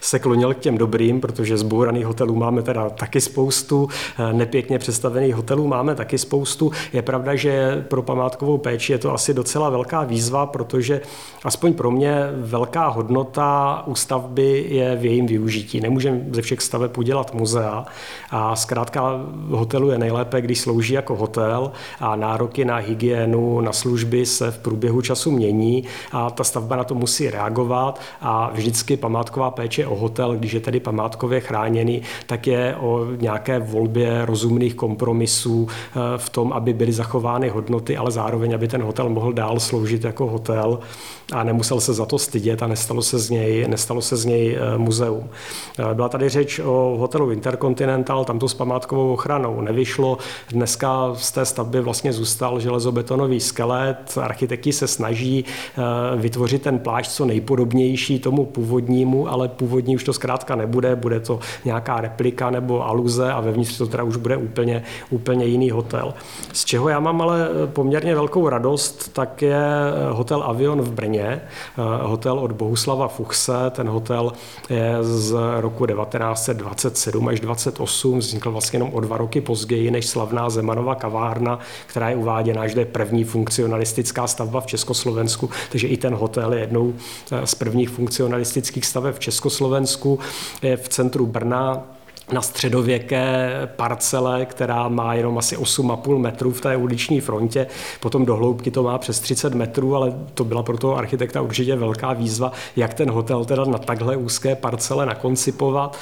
se 0.00 0.18
klonil 0.18 0.54
k 0.54 0.58
těm 0.58 0.78
dobrým, 0.78 1.20
protože 1.20 1.58
zbouraných 1.58 2.06
hotelů 2.06 2.34
máme 2.34 2.62
teda 2.62 2.90
taky 2.90 3.20
spoustu, 3.20 3.88
e, 4.18 4.32
nepěkně 4.32 4.78
představených 4.78 5.34
hotelů 5.34 5.66
máme 5.66 5.94
taky 5.94 6.18
spoustu. 6.18 6.72
Je 6.92 7.02
pravda, 7.02 7.15
že 7.34 7.84
pro 7.88 8.02
památkovou 8.02 8.58
péči 8.58 8.92
je 8.92 8.98
to 8.98 9.14
asi 9.14 9.34
docela 9.34 9.70
velká 9.70 10.04
výzva, 10.04 10.46
protože 10.46 11.00
aspoň 11.44 11.74
pro 11.74 11.90
mě 11.90 12.14
velká 12.36 12.88
hodnota 12.88 13.82
ústavby 13.86 14.66
je 14.68 14.96
v 14.96 15.04
jejím 15.04 15.26
využití. 15.26 15.80
Nemůžeme 15.80 16.20
ze 16.30 16.42
všech 16.42 16.60
staveb 16.60 16.98
udělat 16.98 17.34
muzea 17.34 17.84
a 18.30 18.56
zkrátka 18.56 19.20
hotelu 19.50 19.90
je 19.90 19.98
nejlépe, 19.98 20.40
když 20.40 20.60
slouží 20.60 20.94
jako 20.94 21.16
hotel 21.16 21.72
a 22.00 22.16
nároky 22.16 22.64
na 22.64 22.76
hygienu, 22.76 23.60
na 23.60 23.72
služby 23.72 24.26
se 24.26 24.50
v 24.50 24.58
průběhu 24.58 25.02
času 25.02 25.30
mění 25.30 25.84
a 26.12 26.30
ta 26.30 26.44
stavba 26.44 26.76
na 26.76 26.84
to 26.84 26.94
musí 26.94 27.30
reagovat 27.30 28.00
a 28.20 28.50
vždycky 28.52 28.96
památková 28.96 29.50
péče 29.50 29.86
o 29.86 29.94
hotel, 29.94 30.36
když 30.36 30.52
je 30.52 30.60
tedy 30.60 30.80
památkově 30.80 31.40
chráněný, 31.40 32.02
tak 32.26 32.46
je 32.46 32.76
o 32.80 33.06
nějaké 33.20 33.58
volbě 33.58 34.26
rozumných 34.26 34.74
kompromisů 34.74 35.68
eh, 35.68 36.00
v 36.16 36.30
tom, 36.30 36.52
aby 36.52 36.72
byly 36.72 36.92
zachovány 36.92 37.05
hodnoty, 37.52 37.96
ale 37.96 38.10
zároveň, 38.10 38.54
aby 38.54 38.68
ten 38.68 38.82
hotel 38.82 39.08
mohl 39.08 39.32
dál 39.32 39.60
sloužit 39.60 40.04
jako 40.04 40.26
hotel 40.26 40.78
a 41.32 41.42
nemusel 41.42 41.80
se 41.80 41.94
za 41.94 42.06
to 42.06 42.18
stydět 42.18 42.62
a 42.62 42.66
nestalo 42.66 43.02
se 43.02 43.18
z 43.18 43.30
něj, 43.30 43.68
nestalo 43.68 44.02
se 44.02 44.16
z 44.16 44.24
něj 44.24 44.56
eh, 44.56 44.78
muzeum. 44.78 45.28
Eh, 45.78 45.94
byla 45.94 46.08
tady 46.08 46.28
řeč 46.28 46.58
o 46.58 46.96
hotelu 46.98 47.30
Intercontinental, 47.30 48.24
tam 48.24 48.38
to 48.38 48.48
s 48.48 48.54
památkovou 48.54 49.12
ochranou 49.12 49.60
nevyšlo. 49.60 50.18
Dneska 50.50 51.14
z 51.14 51.32
té 51.32 51.44
stavby 51.44 51.80
vlastně 51.80 52.12
zůstal 52.12 52.60
železobetonový 52.60 53.40
skelet. 53.40 54.18
Architekti 54.20 54.72
se 54.72 54.86
snaží 54.86 55.44
eh, 55.44 55.82
vytvořit 56.16 56.62
ten 56.62 56.78
plášť 56.78 57.10
co 57.10 57.24
nejpodobnější 57.24 58.18
tomu 58.18 58.44
původnímu, 58.46 59.28
ale 59.28 59.48
původní 59.48 59.96
už 59.96 60.04
to 60.04 60.12
zkrátka 60.12 60.54
nebude, 60.56 60.96
bude 60.96 61.20
to 61.20 61.40
nějaká 61.64 62.00
replika 62.00 62.50
nebo 62.50 62.86
aluze 62.86 63.32
a 63.32 63.40
vevnitř 63.40 63.78
to 63.78 63.86
teda 63.86 64.02
už 64.02 64.16
bude 64.16 64.36
úplně, 64.36 64.82
úplně 65.10 65.44
jiný 65.46 65.70
hotel. 65.70 66.14
Z 66.52 66.64
čeho 66.64 66.88
já 66.88 66.95
mám 67.00 67.22
ale 67.22 67.48
poměrně 67.66 68.14
velkou 68.14 68.48
radost, 68.48 69.12
tak 69.12 69.42
je 69.42 69.64
hotel 70.10 70.42
Avion 70.42 70.82
v 70.82 70.92
Brně, 70.92 71.26
eh, 71.26 71.42
hotel 72.02 72.38
od 72.38 72.52
Bohuslava 72.52 73.08
Fuchse. 73.08 73.70
Ten 73.70 73.88
hotel 73.88 74.32
je 74.70 74.96
z 75.00 75.36
roku 75.60 75.86
1927 75.86 77.28
až 77.28 77.40
28, 77.40 78.18
vznikl 78.18 78.50
vlastně 78.50 78.76
jenom 78.76 78.94
o 78.94 79.00
dva 79.00 79.16
roky 79.16 79.40
později 79.40 79.90
než 79.90 80.06
slavná 80.06 80.50
Zemanova 80.50 80.94
kavárna, 80.94 81.58
která 81.86 82.10
je 82.10 82.16
uváděna, 82.16 82.66
že 82.66 82.74
to 82.74 82.80
je 82.80 82.86
první 82.86 83.24
funkcionalistická 83.24 84.26
stavba 84.26 84.60
v 84.60 84.66
Československu, 84.66 85.50
takže 85.70 85.88
i 85.88 85.96
ten 85.96 86.14
hotel 86.14 86.52
je 86.52 86.60
jednou 86.60 86.94
eh, 87.32 87.46
z 87.46 87.54
prvních 87.54 87.90
funkcionalistických 87.90 88.86
staveb 88.86 89.14
v 89.14 89.18
Československu. 89.18 90.18
Je 90.62 90.76
v 90.76 90.88
centru 90.88 91.26
Brna, 91.26 91.95
na 92.32 92.42
středověké 92.42 93.50
parcele, 93.76 94.46
která 94.46 94.88
má 94.88 95.14
jenom 95.14 95.38
asi 95.38 95.56
8,5 95.56 96.18
metrů 96.18 96.50
v 96.50 96.60
té 96.60 96.76
uliční 96.76 97.20
frontě. 97.20 97.66
Potom 98.00 98.26
do 98.26 98.36
hloubky 98.36 98.70
to 98.70 98.82
má 98.82 98.98
přes 98.98 99.20
30 99.20 99.54
metrů, 99.54 99.96
ale 99.96 100.12
to 100.34 100.44
byla 100.44 100.62
pro 100.62 100.78
toho 100.78 100.96
architekta 100.96 101.40
určitě 101.42 101.76
velká 101.76 102.12
výzva, 102.12 102.52
jak 102.76 102.94
ten 102.94 103.10
hotel 103.10 103.44
teda 103.44 103.64
na 103.64 103.78
takhle 103.78 104.16
úzké 104.16 104.54
parcele 104.54 105.06
nakoncipovat. 105.06 105.98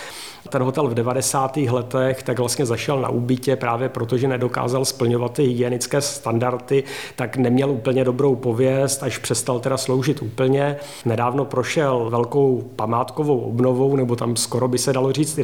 Ten 0.48 0.62
hotel 0.62 0.88
v 0.88 0.94
90. 0.94 1.56
letech 1.56 2.22
tak 2.22 2.38
vlastně 2.38 2.66
zašel 2.66 3.00
na 3.00 3.08
úbytě 3.08 3.56
právě 3.56 3.88
proto, 3.88 4.16
že 4.16 4.28
nedokázal 4.28 4.84
splňovat 4.84 5.32
ty 5.32 5.42
hygienické 5.42 6.00
standardy, 6.00 6.84
tak 7.16 7.36
neměl 7.36 7.70
úplně 7.70 8.04
dobrou 8.04 8.36
pověst, 8.36 9.02
až 9.02 9.18
přestal 9.18 9.60
teda 9.60 9.76
sloužit 9.76 10.22
úplně. 10.22 10.76
Nedávno 11.04 11.44
prošel 11.44 12.06
velkou 12.10 12.70
památkovou 12.76 13.38
obnovou, 13.38 13.96
nebo 13.96 14.16
tam 14.16 14.36
skoro 14.36 14.68
by 14.68 14.78
se 14.78 14.92
dalo 14.92 15.12
říct 15.12 15.38
i 15.38 15.42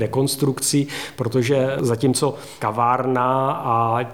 rekonstrukcí, 0.71 0.87
protože 1.17 1.77
zatímco 1.81 2.35
kavárna 2.59 3.53
a 3.53 4.01
e, 4.01 4.07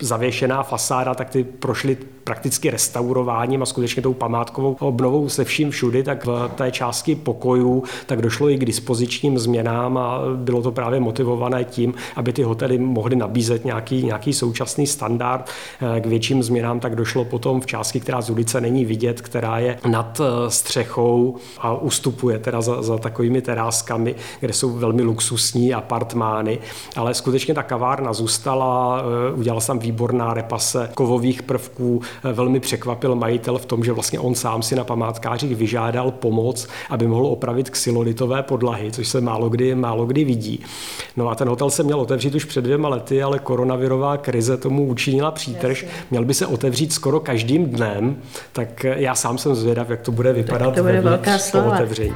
zavěšená 0.00 0.62
fasáda, 0.62 1.14
tak 1.14 1.30
ty 1.30 1.44
prošly 1.44 1.96
prakticky 2.24 2.70
restaurováním 2.70 3.62
a 3.62 3.66
skutečně 3.66 4.02
tou 4.02 4.14
památkovou 4.14 4.76
obnovou 4.80 5.28
se 5.28 5.44
vším 5.44 5.70
všudy, 5.70 6.02
tak 6.02 6.24
v 6.24 6.50
té 6.54 6.70
části 6.70 7.14
pokojů 7.14 7.84
tak 8.06 8.22
došlo 8.22 8.50
i 8.50 8.58
k 8.58 8.64
dispozičním 8.64 9.38
změnám 9.38 9.98
a 9.98 10.20
bylo 10.36 10.62
to 10.62 10.72
právě 10.72 11.00
motivované 11.00 11.64
tím, 11.64 11.94
aby 12.16 12.32
ty 12.32 12.42
hotely 12.42 12.78
mohly 12.78 13.16
nabízet 13.16 13.64
nějaký, 13.64 14.04
nějaký 14.04 14.32
současný 14.32 14.86
standard. 14.86 15.50
Eh, 15.96 16.00
k 16.00 16.06
větším 16.06 16.42
změnám 16.42 16.80
tak 16.80 16.96
došlo 16.96 17.24
potom 17.24 17.60
v 17.60 17.66
části, 17.66 18.00
která 18.00 18.20
z 18.20 18.30
ulice 18.30 18.60
není 18.60 18.84
vidět, 18.84 19.20
která 19.20 19.58
je 19.58 19.78
nad 19.86 20.20
eh, 20.20 20.50
střechou 20.50 21.36
a 21.58 21.74
ustupuje 21.74 22.38
teda 22.38 22.60
za, 22.60 22.82
za 22.82 22.98
takovými 22.98 23.42
teráskami, 23.42 24.14
kde 24.40 24.52
jsou 24.52 24.70
velmi 24.70 25.02
luxusní 25.02 25.74
apartmány, 25.74 26.01
ale 26.96 27.14
skutečně 27.14 27.54
ta 27.54 27.62
kavárna 27.62 28.12
zůstala, 28.12 29.02
eh, 29.02 29.34
udělal 29.34 29.60
jsem 29.60 29.78
výborná 29.78 30.34
repase 30.34 30.90
kovových 30.94 31.42
prvků, 31.42 32.00
velmi 32.32 32.60
překvapil 32.60 33.14
majitel 33.14 33.58
v 33.58 33.66
tom, 33.66 33.84
že 33.84 33.92
vlastně 33.92 34.20
on 34.20 34.34
sám 34.34 34.62
si 34.62 34.76
na 34.76 34.84
památkářích 34.84 35.56
vyžádal 35.56 36.10
pomoc, 36.10 36.68
aby 36.90 37.06
mohl 37.06 37.26
opravit 37.26 37.70
xylolitové 37.70 38.42
podlahy, 38.42 38.92
což 38.92 39.08
se 39.08 39.20
málo 39.20 39.48
kdy, 39.48 39.74
málo 39.74 40.06
kdy 40.06 40.24
vidí. 40.24 40.64
No 41.16 41.28
a 41.28 41.34
ten 41.34 41.48
hotel 41.48 41.70
se 41.70 41.82
měl 41.82 42.00
otevřít 42.00 42.34
už 42.34 42.44
před 42.44 42.64
dvěma 42.64 42.88
lety, 42.88 43.22
ale 43.22 43.38
koronavirová 43.38 44.16
krize 44.16 44.56
tomu 44.56 44.86
učinila 44.86 45.30
přítrž. 45.30 45.86
Měl 46.10 46.24
by 46.24 46.34
se 46.34 46.46
otevřít 46.46 46.92
skoro 46.92 47.20
každým 47.20 47.66
dnem, 47.66 48.16
tak 48.52 48.84
já 48.84 49.14
sám 49.14 49.38
jsem 49.38 49.54
zvědav, 49.54 49.90
jak 49.90 50.00
to 50.00 50.12
bude 50.12 50.32
vypadat 50.32 50.74
to 50.74 50.82
bude 50.82 51.00
velká 51.00 51.38
slova. 51.38 51.74
otevření. 51.74 52.14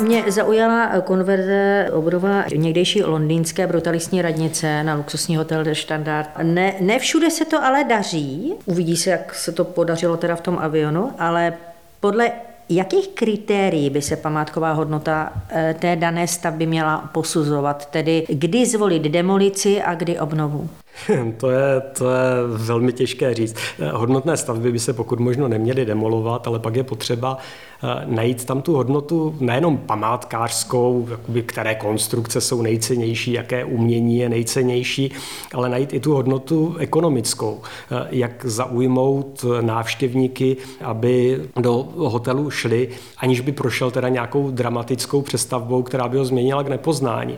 Mě 0.00 0.24
zaujala 0.32 1.00
konverze 1.00 1.90
obnova 1.92 2.44
někdejší 2.56 3.02
londýnské 3.02 3.66
brutalistní 3.66 4.22
radnice 4.22 4.84
na 4.84 4.94
luxusní 4.94 5.36
hotel 5.36 5.64
de 5.64 5.74
Standard. 5.74 6.30
Ne, 6.42 6.74
ne 6.80 6.98
všude 6.98 7.30
se 7.30 7.44
to 7.44 7.64
ale 7.64 7.84
daří. 7.84 8.54
Uvidí 8.64 8.96
se, 8.96 9.10
jak 9.10 9.34
se 9.34 9.52
to 9.52 9.64
podařilo 9.64 10.16
teda 10.16 10.36
v 10.36 10.40
tom 10.40 10.58
avionu, 10.58 11.12
ale 11.18 11.54
podle 12.00 12.32
Jakých 12.68 13.08
kritérií 13.08 13.90
by 13.90 14.02
se 14.02 14.16
památková 14.16 14.72
hodnota 14.72 15.32
té 15.78 15.96
dané 15.96 16.28
stavby 16.28 16.66
měla 16.66 17.10
posuzovat? 17.12 17.86
Tedy 17.86 18.26
kdy 18.28 18.66
zvolit 18.66 19.02
demolici 19.02 19.82
a 19.82 19.94
kdy 19.94 20.18
obnovu? 20.18 20.68
To 21.36 21.50
je, 21.50 21.80
to 21.98 22.10
je 22.10 22.20
velmi 22.46 22.92
těžké 22.92 23.34
říct. 23.34 23.56
Hodnotné 23.92 24.36
stavby 24.36 24.72
by 24.72 24.78
se 24.78 24.92
pokud 24.92 25.20
možno 25.20 25.48
neměly 25.48 25.84
demolovat, 25.84 26.46
ale 26.46 26.58
pak 26.58 26.76
je 26.76 26.84
potřeba 26.84 27.38
Eh, 27.38 27.73
najít 28.04 28.44
tam 28.44 28.62
tu 28.62 28.74
hodnotu 28.74 29.34
nejenom 29.40 29.78
památkářskou, 29.78 31.06
jakoby, 31.10 31.42
které 31.42 31.74
konstrukce 31.74 32.40
jsou 32.40 32.62
nejcennější, 32.62 33.32
jaké 33.32 33.64
umění 33.64 34.18
je 34.18 34.28
nejcennější, 34.28 35.12
ale 35.54 35.68
najít 35.68 35.92
i 35.94 36.00
tu 36.00 36.14
hodnotu 36.14 36.76
ekonomickou, 36.78 37.60
eh, 37.62 38.06
jak 38.10 38.44
zaujmout 38.44 39.44
návštěvníky, 39.60 40.56
aby 40.80 41.40
do 41.60 41.88
hotelu 41.96 42.50
šli, 42.50 42.88
aniž 43.18 43.40
by 43.40 43.52
prošel 43.52 43.90
teda 43.90 44.08
nějakou 44.08 44.50
dramatickou 44.50 45.22
přestavbou, 45.22 45.82
která 45.82 46.08
by 46.08 46.18
ho 46.18 46.24
změnila 46.24 46.62
k 46.62 46.68
nepoznání. 46.68 47.36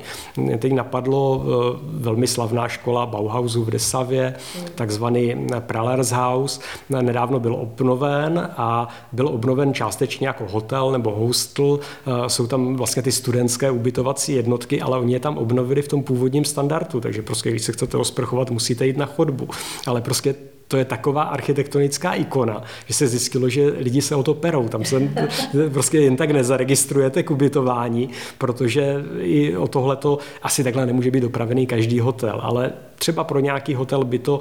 Teď 0.58 0.72
napadlo 0.72 1.44
eh, 1.44 1.78
velmi 1.82 2.26
slavná 2.26 2.68
škola 2.68 3.06
Bauhausu 3.06 3.64
v 3.64 3.70
Desavě, 3.70 4.34
takzvaný 4.74 5.46
Pralers 5.60 6.10
House. 6.10 6.60
Nedávno 6.88 7.40
byl 7.40 7.54
obnoven 7.54 8.50
a 8.56 8.88
byl 9.12 9.28
obnoven 9.28 9.74
částečně 9.74 10.26
jako 10.40 10.52
hotel 10.52 10.92
nebo 10.92 11.10
hostel. 11.10 11.78
Eh, 11.80 12.28
jsou 12.28 12.46
tam 12.46 12.76
vlastně 12.76 13.02
ty 13.02 13.12
studentské 13.12 13.70
ubytovací 13.70 14.32
jednotky, 14.32 14.80
ale 14.80 14.98
oni 14.98 15.12
je 15.12 15.20
tam 15.20 15.38
obnovili 15.38 15.82
v 15.82 15.88
tom 15.88 16.02
původním 16.02 16.44
standardu, 16.44 17.00
takže 17.00 17.22
prostě 17.22 17.50
když 17.50 17.62
se 17.62 17.72
chcete 17.72 17.96
osprchovat, 17.96 18.50
musíte 18.50 18.86
jít 18.86 18.96
na 18.96 19.06
chodbu. 19.06 19.48
Ale 19.86 20.00
prostě 20.00 20.34
to 20.68 20.76
je 20.76 20.84
taková 20.84 21.22
architektonická 21.22 22.14
ikona, 22.14 22.62
že 22.86 22.94
se 22.94 23.08
zjistilo, 23.08 23.48
že 23.48 23.66
lidi 23.66 24.02
se 24.02 24.14
o 24.14 24.22
to 24.22 24.34
perou. 24.34 24.68
Tam 24.68 24.84
se 24.84 25.02
prostě 25.72 25.98
jen 25.98 26.16
tak 26.16 26.30
nezaregistrujete 26.30 27.22
k 27.22 27.30
ubytování, 27.30 28.08
protože 28.38 29.04
i 29.20 29.56
o 29.56 29.68
tohle 29.68 29.96
to 29.96 30.18
asi 30.42 30.64
takhle 30.64 30.86
nemůže 30.86 31.10
být 31.10 31.20
dopravený 31.20 31.66
každý 31.66 32.00
hotel, 32.00 32.40
ale 32.42 32.72
třeba 32.98 33.24
pro 33.24 33.40
nějaký 33.40 33.74
hotel 33.74 34.04
by 34.04 34.18
to 34.18 34.40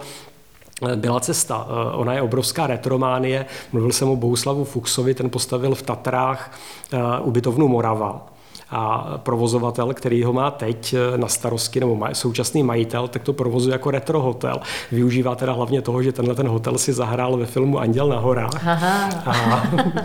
byla 0.96 1.20
cesta. 1.20 1.68
Eh, 1.70 1.96
ona 1.96 2.14
je 2.14 2.22
obrovská 2.22 2.68
retrománie. 2.68 3.46
Mluvil 3.72 3.92
jsem 3.92 4.10
o 4.10 4.16
Bouslavu 4.16 4.64
Fuchsovi, 4.64 5.14
ten 5.14 5.30
postavil 5.30 5.76
v 5.76 5.82
Tatrách 5.82 6.60
eh, 6.94 7.00
ubytovnu 7.22 7.68
Morava 7.68 8.35
a 8.70 9.14
provozovatel, 9.24 9.94
který 9.94 10.24
ho 10.24 10.34
má 10.34 10.52
teď 10.52 10.94
eh, 10.94 11.18
na 11.18 11.28
starosti, 11.28 11.80
nebo 11.80 12.08
současný 12.14 12.64
majitel, 12.64 13.08
tak 13.08 13.24
to 13.24 13.34
provozuje 13.34 13.74
jako 13.74 13.92
retro 13.92 14.22
hotel. 14.22 14.60
Využívá 14.92 15.36
teda 15.36 15.54
hlavně 15.54 15.82
toho, 15.82 16.04
že 16.04 16.12
tenhle 16.12 16.36
ten 16.36 16.48
hotel 16.48 16.78
si 16.78 16.94
zahrál 16.94 17.38
ve 17.38 17.46
filmu 17.46 17.80
Anděl 17.80 18.08
na 18.08 18.20
horách. 18.20 18.68
Aha. 18.68 19.10
A... 19.26 19.64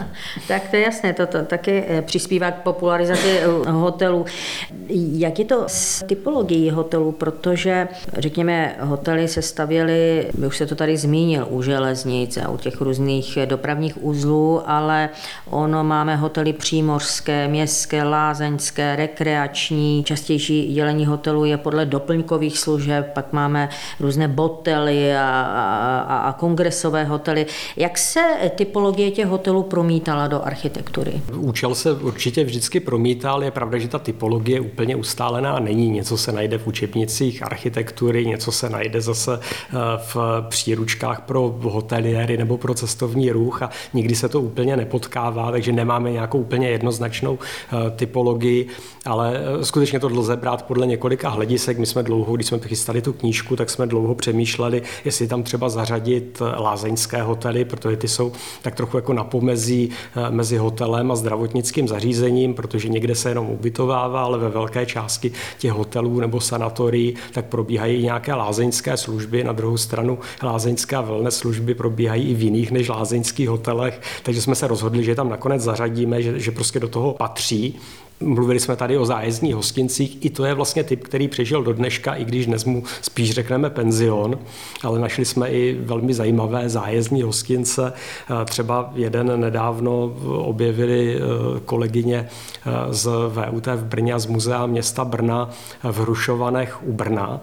tak 0.49 0.69
to 0.69 0.77
je 0.77 0.83
jasné, 0.83 1.13
to, 1.13 1.27
to 1.27 1.43
taky 1.45 1.85
eh, 1.89 2.03
přispívá 2.03 2.51
k 2.51 2.63
popularizaci 2.63 3.39
eh, 3.39 3.71
hotelů. 3.71 4.25
Jak 5.13 5.39
je 5.39 5.45
to 5.45 5.65
s 5.67 6.05
typologií 6.07 6.71
hotelů, 6.71 7.13
protože 7.13 7.89
řekněme, 8.19 8.77
hotely 8.81 9.29
se 9.29 9.43
stavěly, 9.43 10.27
už 10.47 10.57
se 10.57 10.67
to 10.67 10.75
tady 10.75 10.97
zmínil, 10.97 11.47
u 11.51 11.63
železnic 11.63 12.37
a 12.37 12.49
u 12.49 12.57
těch 12.57 12.81
různých 12.81 13.39
dopravních 13.45 14.05
uzlů, 14.05 14.63
ale 14.67 15.09
ono 15.51 15.85
máme 15.85 16.17
hotely 16.17 16.53
přímořské, 16.53 17.49
městské, 17.49 18.03
lázeň, 18.03 18.50
lázeňské, 18.51 18.97
rekreační. 18.97 20.05
Častější 20.05 20.75
dělení 20.75 21.07
hotelu 21.07 21.45
je 21.45 21.57
podle 21.57 21.87
doplňkových 21.87 22.59
služeb, 22.59 23.11
pak 23.15 23.33
máme 23.33 23.69
různé 24.01 24.29
botely 24.29 25.17
a, 25.17 25.41
a, 26.09 26.17
a 26.17 26.33
kongresové 26.33 27.05
hotely. 27.05 27.47
Jak 27.77 27.99
se 27.99 28.21
typologie 28.55 29.11
těch 29.11 29.27
hotelů 29.27 29.63
promítala 29.63 30.27
do 30.27 30.43
architektury? 30.43 31.13
Účel 31.37 31.75
se 31.75 31.93
určitě 31.93 32.45
vždycky 32.45 32.81
promítal. 32.81 33.45
Je 33.45 33.51
pravda, 33.51 33.79
že 33.79 33.89
ta 33.89 33.99
typologie 33.99 34.61
úplně 34.61 34.97
ustálená 34.97 35.59
není. 35.59 35.91
Něco 35.91 36.17
se 36.17 36.33
najde 36.33 36.59
v 36.59 36.67
učebnicích 36.67 37.43
architektury, 37.43 38.27
něco 38.27 38.53
se 38.53 38.71
najde 38.71 39.01
zase 39.01 39.41
eh, 39.41 39.77
v 39.97 40.17
příručkách 40.49 41.21
pro 41.21 41.55
hoteliéry 41.63 42.37
nebo 42.37 42.59
pro 42.59 42.75
cestovní 42.75 43.31
ruch 43.31 43.63
a 43.63 43.71
nikdy 43.95 44.15
se 44.15 44.29
to 44.29 44.41
úplně 44.41 44.77
nepotkává, 44.77 45.51
takže 45.51 45.73
nemáme 45.73 46.11
nějakou 46.11 46.39
úplně 46.39 46.69
jednoznačnou 46.69 47.39
eh, 47.39 47.91
typologii 47.91 48.40
psychologii, 48.41 48.67
ale 49.05 49.41
eh, 49.61 49.65
skutečně 49.65 50.01
to 50.01 50.09
lze 50.09 50.37
brát 50.37 50.63
podle 50.63 50.87
několika 50.87 51.29
hledisek. 51.29 51.79
My 51.79 51.87
jsme 51.87 52.03
dlouho, 52.03 52.37
když 52.37 52.47
jsme 52.47 52.59
chystali 52.59 53.03
tu 53.03 53.13
knížku, 53.13 53.57
tak 53.57 53.71
jsme 53.71 53.87
dlouho 53.87 54.15
přemýšleli, 54.15 54.83
jestli 55.05 55.27
tam 55.27 55.43
třeba 55.43 55.69
zařadit 55.69 56.43
eh, 56.43 56.61
lázeňské 56.61 57.23
hotely, 57.23 57.65
protože 57.65 57.97
ty 57.97 58.09
jsou 58.09 58.33
tak 58.63 58.75
trochu 58.75 58.97
jako 58.97 59.13
na 59.13 59.25
pomezí 59.25 59.91
eh, 59.91 60.31
mezi 60.31 60.57
hotelem 60.57 61.11
a 61.11 61.17
zdravotnickým 61.17 61.89
zařízením, 61.89 62.55
protože 62.55 62.89
někde 62.89 63.15
se 63.15 63.29
jenom 63.29 63.51
ubytovává, 63.51 64.25
ale 64.25 64.39
ve 64.39 64.49
velké 64.49 64.87
části 64.87 65.33
těch 65.59 65.73
hotelů 65.73 66.21
nebo 66.21 66.41
sanatorií 66.41 67.15
tak 67.33 67.45
probíhají 67.47 68.03
nějaké 68.03 68.35
lázeňské 68.35 68.97
služby. 68.97 69.45
Na 69.45 69.53
druhou 69.53 69.77
stranu 69.77 70.19
lázeňské 70.43 70.97
a 70.97 71.31
služby 71.31 71.75
probíhají 71.75 72.31
i 72.31 72.35
v 72.35 72.43
jiných 72.43 72.71
než 72.71 72.89
lázeňských 72.89 73.49
hotelech, 73.49 74.01
takže 74.23 74.43
jsme 74.43 74.55
se 74.55 74.67
rozhodli, 74.67 75.05
že 75.05 75.15
tam 75.15 75.29
nakonec 75.29 75.63
zařadíme, 75.63 76.23
že, 76.23 76.41
že 76.41 76.51
prostě 76.51 76.81
do 76.81 76.89
toho 76.89 77.15
patří. 77.15 77.79
Mluvili 78.23 78.61
jsme 78.61 78.77
tady 78.77 78.99
o 78.99 79.07
zájezdních 79.07 79.55
hostincích, 79.55 80.25
i 80.25 80.31
to 80.31 80.45
je 80.45 80.55
vlastně 80.55 80.85
typ, 80.85 81.05
který 81.05 81.29
přežil 81.29 81.63
do 81.63 81.73
dneška, 81.73 82.15
i 82.15 82.25
když 82.25 82.47
dnes 82.47 82.65
mu 82.65 82.83
spíš 83.03 83.31
řekneme 83.31 83.71
penzion, 83.71 84.39
ale 84.85 84.99
našli 84.99 85.25
jsme 85.25 85.49
i 85.49 85.79
velmi 85.81 86.15
zajímavé 86.15 86.69
zájezdní 86.69 87.23
hostince. 87.23 87.93
Třeba 88.45 88.91
jeden 88.95 89.41
nedávno 89.41 90.13
objevili 90.25 91.17
e, 91.17 91.21
kolegyně 91.65 92.17
e, 92.19 92.29
z 92.95 93.11
VUT 93.29 93.67
v 93.67 93.85
Brně 93.85 94.15
a 94.15 94.19
z 94.19 94.27
Muzea 94.27 94.67
města 94.67 95.05
Brna 95.05 95.51
v 95.83 96.01
Hrušovanech 96.01 96.83
u 96.83 96.93
Brna. 96.93 97.41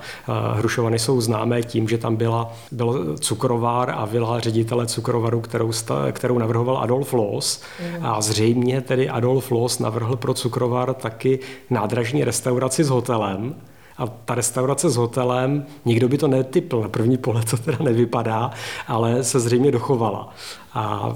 Hrušovany 0.54 1.00
jsou 1.00 1.22
známé 1.22 1.64
tím, 1.64 1.90
že 1.90 1.98
tam 1.98 2.16
byla, 2.16 2.54
byl 2.72 3.16
cukrovár 3.20 3.94
a 3.98 4.06
vila 4.06 4.40
ředitele 4.40 4.86
cukrovaru, 4.86 5.42
kterou, 5.42 5.72
kterou 6.12 6.38
navrhoval 6.38 6.78
Adolf 6.78 7.14
Loos. 7.14 7.62
A 8.02 8.22
zřejmě 8.22 8.82
tedy 8.82 9.10
Adolf 9.10 9.52
Loos 9.52 9.80
navrhl 9.80 10.16
pro 10.16 10.34
cukrovar 10.34 10.67
Brovar 10.68 10.94
taky 10.94 11.40
nádražní 11.70 12.24
restauraci 12.24 12.84
s 12.84 12.90
hotelem. 12.90 13.56
A 13.98 14.08
ta 14.08 14.36
restaurace 14.36 14.90
s 14.90 14.96
hotelem, 14.96 15.66
nikdo 15.86 16.10
by 16.10 16.18
to 16.18 16.28
netypl, 16.28 16.82
na 16.82 16.90
první 16.90 17.18
pohled 17.18 17.50
to 17.50 17.58
teda 17.58 17.78
nevypadá, 17.84 18.52
ale 18.88 19.24
se 19.24 19.40
zřejmě 19.40 19.72
dochovala. 19.72 20.30
A 20.74 21.16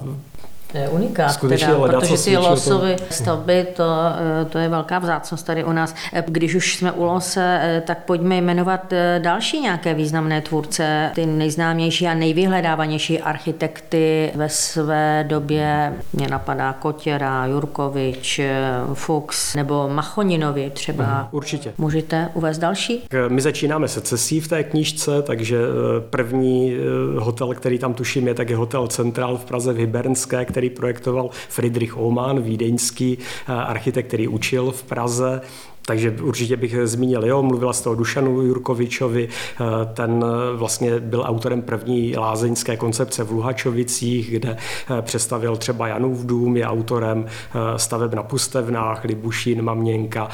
unikát, 0.91 1.31
Skutečně 1.31 1.67
teda, 1.67 1.99
protože 1.99 2.17
ty 2.23 2.38
losové 2.38 2.95
stavby, 3.10 3.67
to, 3.75 3.84
eh, 3.84 4.45
to 4.45 4.57
je 4.57 4.69
velká 4.69 4.99
vzácnost 4.99 5.45
tady 5.45 5.63
u 5.63 5.71
nás. 5.71 5.95
Eh, 6.13 6.23
když 6.27 6.55
už 6.55 6.75
jsme 6.75 6.91
u 6.91 7.03
lose, 7.03 7.60
eh, 7.62 7.84
tak 7.88 8.03
pojďme 8.03 8.36
jmenovat 8.38 8.93
další 9.19 9.62
nějaké 9.62 9.93
významné 9.93 10.41
tvůrce, 10.41 11.12
ty 11.15 11.25
nejznámější 11.25 12.07
a 12.07 12.13
nejvyhledávanější 12.13 13.19
architekty 13.19 14.31
ve 14.36 14.49
své 14.49 15.25
době. 15.27 15.93
Mě 16.13 16.27
napadá 16.27 16.73
Kotěra, 16.73 17.45
Jurkovič, 17.45 18.41
Fuchs 18.93 19.55
nebo 19.55 19.89
Machoninovi 19.89 20.71
třeba. 20.73 21.03
Mhm, 21.03 21.27
určitě. 21.31 21.73
Můžete 21.77 22.29
uvést 22.34 22.57
další? 22.57 23.03
My 23.27 23.41
začínáme 23.41 23.88
se 23.88 24.01
cesí 24.01 24.39
v 24.39 24.47
té 24.47 24.63
knížce, 24.63 25.21
takže 25.21 25.60
první 26.10 26.77
hotel, 27.17 27.53
který 27.53 27.79
tam 27.79 27.93
tuším 27.93 28.27
je, 28.27 28.34
tak 28.34 28.49
je 28.49 28.55
hotel 28.55 28.88
Centrál 28.88 29.38
v 29.38 29.45
Praze 29.45 29.73
v 29.73 29.77
Hybernské, 29.77 30.45
který 30.45 30.61
který 30.62 30.69
projektoval 30.69 31.30
Friedrich 31.50 31.97
Oman, 31.97 32.41
vídeňský 32.41 33.17
eh, 33.17 33.54
architekt, 33.54 34.08
který 34.08 34.28
učil 34.28 34.71
v 34.71 34.84
Praze 34.84 35.41
takže 35.86 36.12
určitě 36.22 36.58
bych 36.58 36.76
zmínil, 36.84 37.26
jo, 37.26 37.44
mluvila 37.44 37.74
jste 37.74 37.89
o 37.89 37.96
Dušanu 37.96 38.41
Jurkovičovi, 38.41 39.28
eh, 39.28 39.65
ten 39.94 40.26
eh, 40.26 40.58
vlastně 40.58 41.00
byl 41.00 41.24
autorem 41.28 41.62
první 41.62 42.17
lázeňské 42.17 42.78
koncepce 42.78 43.24
v 43.24 43.32
Luhačovicích, 43.32 44.32
kde 44.32 44.58
eh, 44.58 45.02
představil 45.02 45.58
třeba 45.58 45.88
Janův 45.88 46.26
dům, 46.26 46.58
je 46.58 46.67
autorem 46.67 47.26
staveb 47.76 48.13
na 48.13 48.24
Pustevnách, 48.24 49.04
Libušín, 49.04 49.62
Maměnka, 49.62 50.30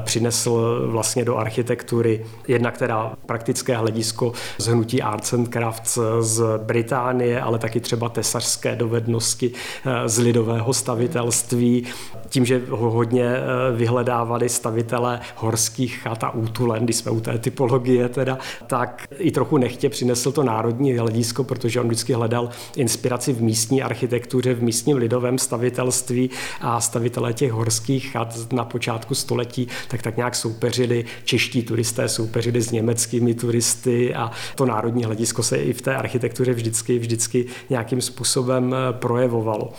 přinesl 0.00 0.82
vlastně 0.90 1.24
do 1.24 1.36
architektury 1.36 2.26
jedna, 2.48 2.70
která 2.70 3.12
praktické 3.26 3.76
hledisko 3.76 4.32
z 4.58 4.66
hnutí 4.66 5.02
Arts 5.02 5.32
and 5.32 5.48
Crafts 5.48 5.98
z 6.20 6.44
Británie, 6.58 7.40
ale 7.40 7.58
taky 7.58 7.80
třeba 7.80 8.08
tesařské 8.08 8.76
dovednosti 8.76 9.52
z 10.06 10.18
lidového 10.18 10.72
stavitelství. 10.72 11.86
Tím, 12.28 12.44
že 12.44 12.62
ho 12.70 12.90
hodně 12.90 13.36
vyhledávali 13.76 14.48
stavitelé 14.48 14.91
majitele 14.92 15.20
horských 15.36 15.98
chat 15.98 16.24
a 16.24 16.30
útulen, 16.30 16.84
když 16.84 16.96
jsme 16.96 17.10
u 17.10 17.20
té 17.20 17.38
typologie 17.38 18.08
teda, 18.08 18.38
tak 18.66 19.06
i 19.18 19.30
trochu 19.30 19.58
nechtě 19.58 19.88
přinesl 19.88 20.32
to 20.32 20.42
národní 20.42 20.92
hledisko, 20.92 21.44
protože 21.44 21.80
on 21.80 21.86
vždycky 21.86 22.12
hledal 22.12 22.50
inspiraci 22.76 23.32
v 23.32 23.42
místní 23.42 23.82
architektuře, 23.82 24.54
v 24.54 24.62
místním 24.62 24.96
lidovém 24.96 25.38
stavitelství 25.38 26.30
a 26.60 26.80
stavitelé 26.80 27.32
těch 27.32 27.52
horských 27.52 28.10
chat 28.12 28.52
na 28.52 28.64
počátku 28.64 29.14
století 29.14 29.68
tak 29.88 30.02
tak 30.02 30.16
nějak 30.16 30.34
soupeřili, 30.34 31.04
čeští 31.24 31.62
turisté 31.62 32.08
soupeřili 32.08 32.62
s 32.62 32.70
německými 32.70 33.34
turisty 33.34 34.14
a 34.14 34.30
to 34.54 34.66
národní 34.66 35.04
hledisko 35.04 35.42
se 35.42 35.56
i 35.56 35.72
v 35.72 35.82
té 35.82 35.96
architektuře 35.96 36.52
vždycky, 36.52 36.98
vždycky 36.98 37.46
nějakým 37.70 38.00
způsobem 38.00 38.74
projevovalo. 38.92 39.72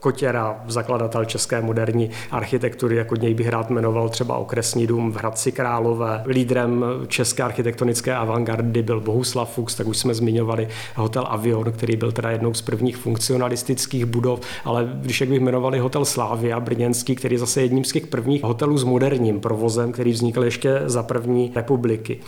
Kotěra, 0.00 0.60
zakladatel 0.68 1.24
české 1.24 1.62
moderní 1.62 2.10
architektury, 2.30 2.96
jako 2.96 3.16
něj 3.16 3.34
bych 3.34 3.48
rád 3.48 3.70
jmenoval 3.70 4.08
třeba 4.08 4.36
okresní 4.36 4.86
dům 4.86 5.12
v 5.12 5.16
Hradci 5.16 5.52
Králové. 5.52 6.22
Lídrem 6.26 6.84
české 7.08 7.42
architektonické 7.42 8.14
avantgardy 8.14 8.82
byl 8.82 9.00
Bohuslav 9.00 9.54
Fuchs, 9.54 9.74
tak 9.74 9.86
už 9.86 9.96
jsme 9.96 10.14
zmiňovali 10.14 10.68
hotel 10.96 11.24
Avion, 11.28 11.72
který 11.72 11.96
byl 11.96 12.12
teda 12.12 12.30
jednou 12.30 12.54
z 12.54 12.62
prvních 12.62 12.96
funkcionalistických 12.96 14.04
budov, 14.04 14.40
ale 14.64 14.90
když 14.94 15.20
jak 15.20 15.30
bych 15.30 15.40
jmenovali 15.40 15.78
hotel 15.78 16.04
Slávia 16.04 16.60
brněnský, 16.60 17.16
který 17.16 17.34
je 17.34 17.38
zase 17.38 17.62
jedním 17.62 17.84
z 17.84 17.92
těch 17.92 18.06
prvních 18.06 18.42
hotelů 18.42 18.78
s 18.78 18.84
moderním 18.84 19.40
provozem, 19.40 19.92
který 19.92 20.12
vznikl 20.12 20.44
ještě 20.44 20.82
za 20.86 21.02
první 21.02 21.52
republiky. 21.54 22.20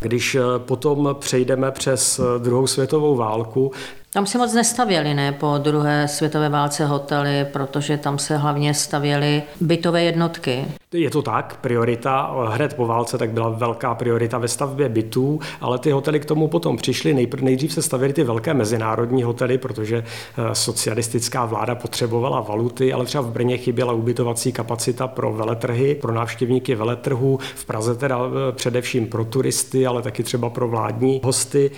Když 0.00 0.36
potom 0.58 1.16
přejdeme 1.18 1.70
přes 1.70 2.20
druhou 2.38 2.66
světovou 2.66 3.16
válku, 3.16 3.72
tam 4.14 4.26
si 4.26 4.38
moc 4.38 4.52
nestavěli, 4.52 5.14
ne, 5.14 5.32
po 5.32 5.58
druhé 5.58 6.08
světové 6.08 6.48
válce 6.48 6.86
hotely, 6.86 7.46
protože 7.52 7.96
tam 7.96 8.18
se 8.18 8.36
hlavně 8.36 8.74
stavěly 8.74 9.42
bytové 9.60 10.02
jednotky. 10.02 10.64
Je 10.92 11.10
to 11.10 11.22
tak, 11.22 11.58
priorita 11.60 12.34
hned 12.48 12.74
po 12.74 12.86
válce 12.86 13.18
tak 13.18 13.30
byla 13.30 13.48
velká 13.48 13.94
priorita 13.94 14.38
ve 14.38 14.48
stavbě 14.48 14.88
bytů, 14.88 15.40
ale 15.60 15.78
ty 15.78 15.90
hotely 15.90 16.20
k 16.20 16.24
tomu 16.24 16.48
potom 16.48 16.76
přišly. 16.76 17.14
Nejpr- 17.14 17.42
nejdřív 17.42 17.72
se 17.72 17.82
stavěly 17.82 18.12
ty 18.12 18.24
velké 18.24 18.54
mezinárodní 18.54 19.22
hotely, 19.22 19.58
protože 19.58 19.96
eh, 19.96 20.54
socialistická 20.54 21.44
vláda 21.44 21.74
potřebovala 21.74 22.40
valuty, 22.40 22.92
ale 22.92 23.04
třeba 23.04 23.22
v 23.22 23.30
Brně 23.30 23.56
chyběla 23.56 23.92
ubytovací 23.92 24.52
kapacita 24.52 25.06
pro 25.06 25.32
veletrhy, 25.32 25.94
pro 25.94 26.12
návštěvníky 26.12 26.74
veletrhů, 26.74 27.38
v 27.54 27.64
Praze 27.64 27.94
teda 27.94 28.18
eh, 28.18 28.52
především 28.52 29.06
pro 29.06 29.24
turisty, 29.24 29.86
ale 29.86 30.02
taky 30.02 30.22
třeba 30.22 30.50
pro 30.50 30.68
vládní 30.68 31.20
hosty. 31.24 31.70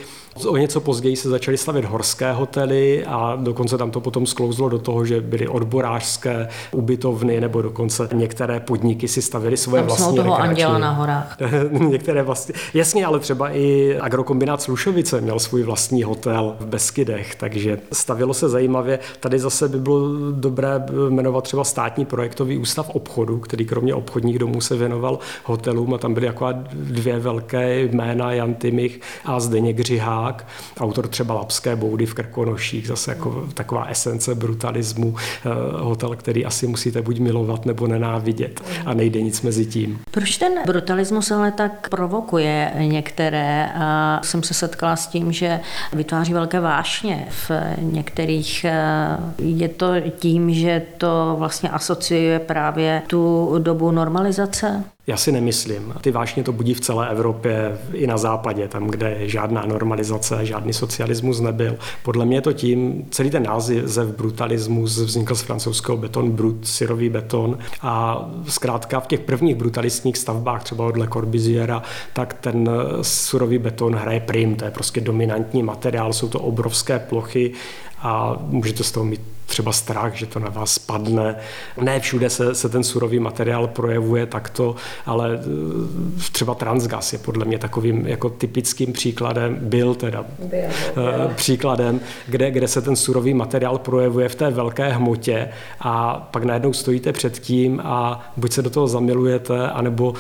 O 0.47 0.57
něco 0.57 0.81
později 0.81 1.17
se 1.17 1.29
začaly 1.29 1.57
stavět 1.57 1.85
horské 1.85 2.26
hotely 2.33 3.05
a 3.07 3.37
dokonce 3.41 3.79
tam 3.79 3.91
to 3.91 4.01
potom 4.01 4.27
sklouzlo 4.27 4.69
do 4.69 4.79
toho, 4.79 5.05
že 5.05 5.21
byly 5.21 5.49
odborářské 5.49 6.49
ubytovny 6.73 7.41
nebo 7.41 7.63
dokonce 7.63 8.09
některé 8.13 8.61
podniky 8.61 9.09
si 9.09 9.23
stavili 9.23 9.57
svoje 9.57 9.83
tam 9.83 9.89
vlastní 9.89 10.17
toho 10.17 10.41
anděla 10.41 10.79
na 10.79 10.91
horách. 10.91 11.37
některé 11.71 12.23
vlastně. 12.23 12.55
Jasně, 12.75 13.07
ale 13.07 13.19
třeba 13.19 13.51
i 13.51 13.97
agrokombinát 14.01 14.63
Slušovice 14.63 15.21
měl 15.21 15.39
svůj 15.39 15.63
vlastní 15.63 16.03
hotel 16.03 16.57
v 16.61 16.67
Beskydech, 16.67 17.35
takže 17.35 17.79
stavilo 17.93 18.35
se 18.35 18.49
zajímavě. 18.49 18.99
Tady 19.21 19.39
zase 19.39 19.69
by 19.69 19.79
bylo 19.79 20.01
dobré 20.33 20.85
jmenovat 21.09 21.45
třeba 21.45 21.65
státní 21.65 22.05
projektový 22.05 22.59
ústav 22.59 22.91
obchodu, 22.91 23.39
který 23.39 23.65
kromě 23.65 23.95
obchodních 23.95 24.39
domů 24.39 24.61
se 24.61 24.77
věnoval 24.77 25.19
hotelům 25.45 25.95
a 25.95 25.99
tam 25.99 26.15
byly 26.15 26.27
jako 26.27 26.49
dvě 26.73 27.19
velké 27.19 27.81
jména 27.81 28.33
Jan 28.33 28.55
Timich 28.55 29.01
a 29.25 29.41
Zdeněk 29.41 29.81
Řihá 29.81 30.27
Polák, 30.27 30.47
autor 30.81 31.09
třeba 31.09 31.35
Lapské 31.35 31.77
boudy 31.77 32.07
v 32.07 32.15
Krkonoších, 32.17 32.87
zase 32.87 33.11
jako 33.11 33.49
taková 33.55 33.85
esence 33.85 34.35
brutalismu, 34.35 35.15
eh, 35.17 35.51
hotel, 35.83 36.17
který 36.17 36.45
asi 36.45 36.67
musíte 36.67 37.03
buď 37.03 37.19
milovat 37.19 37.67
nebo 37.67 37.87
nenávidět 37.87 38.61
a 38.87 38.95
nejde 38.95 39.23
nic 39.23 39.43
mezi 39.43 39.67
tím. 39.67 39.99
Proč 40.11 40.39
ten 40.39 40.53
brutalismus 40.67 41.31
ale 41.31 41.53
tak 41.53 41.89
provokuje 41.89 42.73
některé? 42.79 43.71
A 43.75 44.21
jsem 44.25 44.43
se 44.43 44.55
setkala 44.55 44.97
s 44.97 45.07
tím, 45.07 45.33
že 45.33 45.61
vytváří 45.93 46.33
velké 46.33 46.61
vášně 46.61 47.27
v 47.31 47.51
některých. 47.79 48.65
Eh, 48.65 49.19
je 49.39 49.69
to 49.69 49.87
tím, 50.19 50.55
že 50.55 50.83
to 50.99 51.37
vlastně 51.39 51.71
asociuje 51.71 52.39
právě 52.39 53.03
tu 53.07 53.55
dobu 53.59 53.91
normalizace? 53.91 54.85
Já 55.09 55.17
si 55.17 55.33
nemyslím. 55.33 55.95
Ty 56.01 56.11
vášně 56.11 56.43
to 56.43 56.53
budí 56.53 56.75
v 56.75 56.81
celé 56.81 57.11
Evropě, 57.11 57.79
i 57.93 58.07
na 58.07 58.17
západě, 58.17 58.69
tam, 58.69 58.87
kde 58.87 59.29
žádná 59.29 59.67
normalizace, 59.67 60.47
žádný 60.47 60.73
socialismus 60.73 61.41
nebyl. 61.41 61.77
Podle 62.03 62.25
mě 62.25 62.41
to 62.41 62.53
tím, 62.53 63.07
celý 63.11 63.31
ten 63.31 63.43
název 63.43 64.07
brutalismus 64.17 64.99
vznikl 64.99 65.35
z 65.35 65.43
francouzského 65.43 65.97
beton 65.97 66.31
brut, 66.31 66.67
syrový 66.67 67.09
beton 67.09 67.59
a 67.83 68.27
zkrátka 68.49 69.01
v 69.01 69.07
těch 69.07 69.21
prvních 69.21 69.55
brutalistních 69.55 70.19
stavbách, 70.19 70.65
třeba 70.65 70.87
od 70.87 70.97
Le 70.97 71.09
Corbusiera, 71.09 71.83
tak 72.13 72.35
ten 72.35 72.71
surový 73.03 73.59
beton 73.59 73.95
hraje 73.95 74.21
prim, 74.21 74.57
to 74.57 74.65
je 74.65 74.71
prostě 74.71 75.01
dominantní 75.01 75.63
materiál, 75.63 76.13
jsou 76.13 76.29
to 76.29 76.41
obrovské 76.41 76.99
plochy 76.99 77.53
a 77.99 78.37
můžete 78.47 78.85
z 78.85 78.93
toho 78.93 79.05
mít 79.05 79.36
třeba 79.47 79.73
strach, 79.73 80.15
že 80.15 80.27
to 80.27 80.39
na 80.39 80.49
vás 80.49 80.73
spadne. 80.73 81.37
Ne 81.81 82.01
všude 82.01 82.31
se, 82.31 82.55
se 82.55 82.69
ten 82.69 82.85
surový 82.85 83.19
materiál 83.19 83.67
projevuje 83.67 84.27
takto, 84.27 84.77
ale 85.07 85.41
eh, 85.41 86.33
třeba 86.33 86.55
transgas 86.55 87.13
je 87.13 87.19
podle 87.19 87.45
mě 87.45 87.59
takovým 87.59 88.07
jako 88.07 88.31
typickým 88.31 88.93
příkladem, 88.93 89.59
byl 89.61 89.95
teda 89.95 90.25
byl, 90.39 90.49
byl. 90.95 91.31
příkladem, 91.35 92.01
kde, 92.27 92.51
kde 92.51 92.69
se 92.69 92.83
ten 92.83 92.97
surový 92.97 93.35
materiál 93.35 93.79
projevuje 93.79 94.29
v 94.29 94.35
té 94.35 94.51
velké 94.51 94.93
hmotě 94.93 95.49
a 95.81 96.15
pak 96.31 96.45
najednou 96.45 96.73
stojíte 96.73 97.13
před 97.13 97.39
tím 97.39 97.81
a 97.85 98.31
buď 98.37 98.53
se 98.53 98.63
do 98.63 98.71
toho 98.71 98.89
zamilujete, 98.89 99.71
anebo 99.71 100.15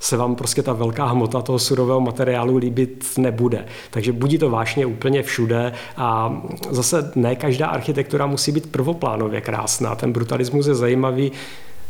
se 0.00 0.16
vám 0.16 0.34
prostě 0.34 0.62
ta 0.62 0.72
velká 0.72 1.06
hmota 1.06 1.42
toho 1.42 1.58
surového 1.58 2.00
materiálu 2.00 2.56
líbit 2.56 3.04
nebude. 3.18 3.64
Takže 3.90 4.12
budí 4.12 4.38
to 4.38 4.50
vážně 4.50 4.86
úplně 4.86 5.22
všude 5.22 5.72
a 5.96 6.40
zase 6.70 7.12
ne 7.14 7.36
každá 7.36 7.66
architektura 7.66 8.26
musí 8.26 8.52
být 8.52 8.72
prvoplánově 8.72 9.40
krásná. 9.40 9.94
Ten 9.94 10.12
brutalismus 10.12 10.66
je 10.66 10.74
zajímavý 10.74 11.32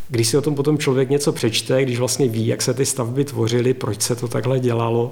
když 0.08 0.28
si 0.28 0.38
o 0.38 0.42
tom 0.42 0.54
potom 0.54 0.78
člověk 0.78 1.10
něco 1.10 1.32
přečte, 1.32 1.82
když 1.82 1.98
vlastně 1.98 2.28
ví, 2.28 2.46
jak 2.46 2.62
se 2.62 2.74
ty 2.74 2.86
stavby 2.86 3.24
tvořily, 3.24 3.74
proč 3.74 4.02
se 4.02 4.16
to 4.16 4.28
takhle 4.28 4.60
dělalo, 4.60 5.10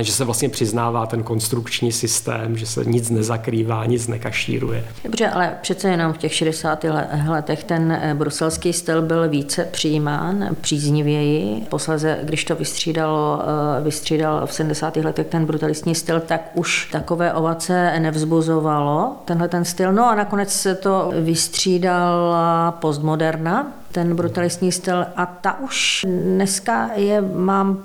že 0.00 0.12
se 0.12 0.24
vlastně 0.24 0.48
přiznává 0.48 1.06
ten 1.06 1.22
konstrukční 1.22 1.92
systém, 1.92 2.56
že 2.56 2.66
se 2.66 2.84
nic 2.84 3.10
nezakrývá, 3.10 3.86
nic 3.86 4.08
nekašíruje. 4.08 4.84
Dobře, 5.04 5.28
ale 5.28 5.56
přece 5.62 5.88
jenom 5.88 6.12
v 6.12 6.18
těch 6.18 6.34
60. 6.34 6.84
letech 7.28 7.64
ten 7.64 7.92
eh, 7.92 8.14
bruselský 8.14 8.72
styl 8.72 9.02
byl 9.02 9.28
více 9.28 9.68
přijímán, 9.70 10.48
příznivěji. 10.60 11.66
Posledně, 11.68 12.18
když 12.22 12.44
to 12.44 12.56
vystřídalo, 12.56 13.42
eh, 13.78 13.84
vystřídal 13.84 14.46
v 14.46 14.52
70. 14.52 14.96
letech 14.96 15.26
ten 15.26 15.46
brutalistní 15.46 15.94
styl, 15.94 16.20
tak 16.20 16.50
už 16.54 16.88
takové 16.92 17.32
ovace 17.32 18.00
nevzbuzovalo 18.00 19.16
tenhle 19.24 19.48
ten 19.48 19.64
styl. 19.64 19.92
No 19.92 20.10
a 20.10 20.14
nakonec 20.14 20.52
se 20.52 20.74
to 20.74 21.12
vystřídala 21.20 22.72
postmoderna, 22.72 23.72
ten 23.92 24.16
brutalistní 24.16 24.72
styl 24.72 25.04
a 25.16 25.26
ta 25.26 25.60
už 25.60 26.06
dneska 26.08 26.90
je, 26.96 27.20
mám 27.20 27.78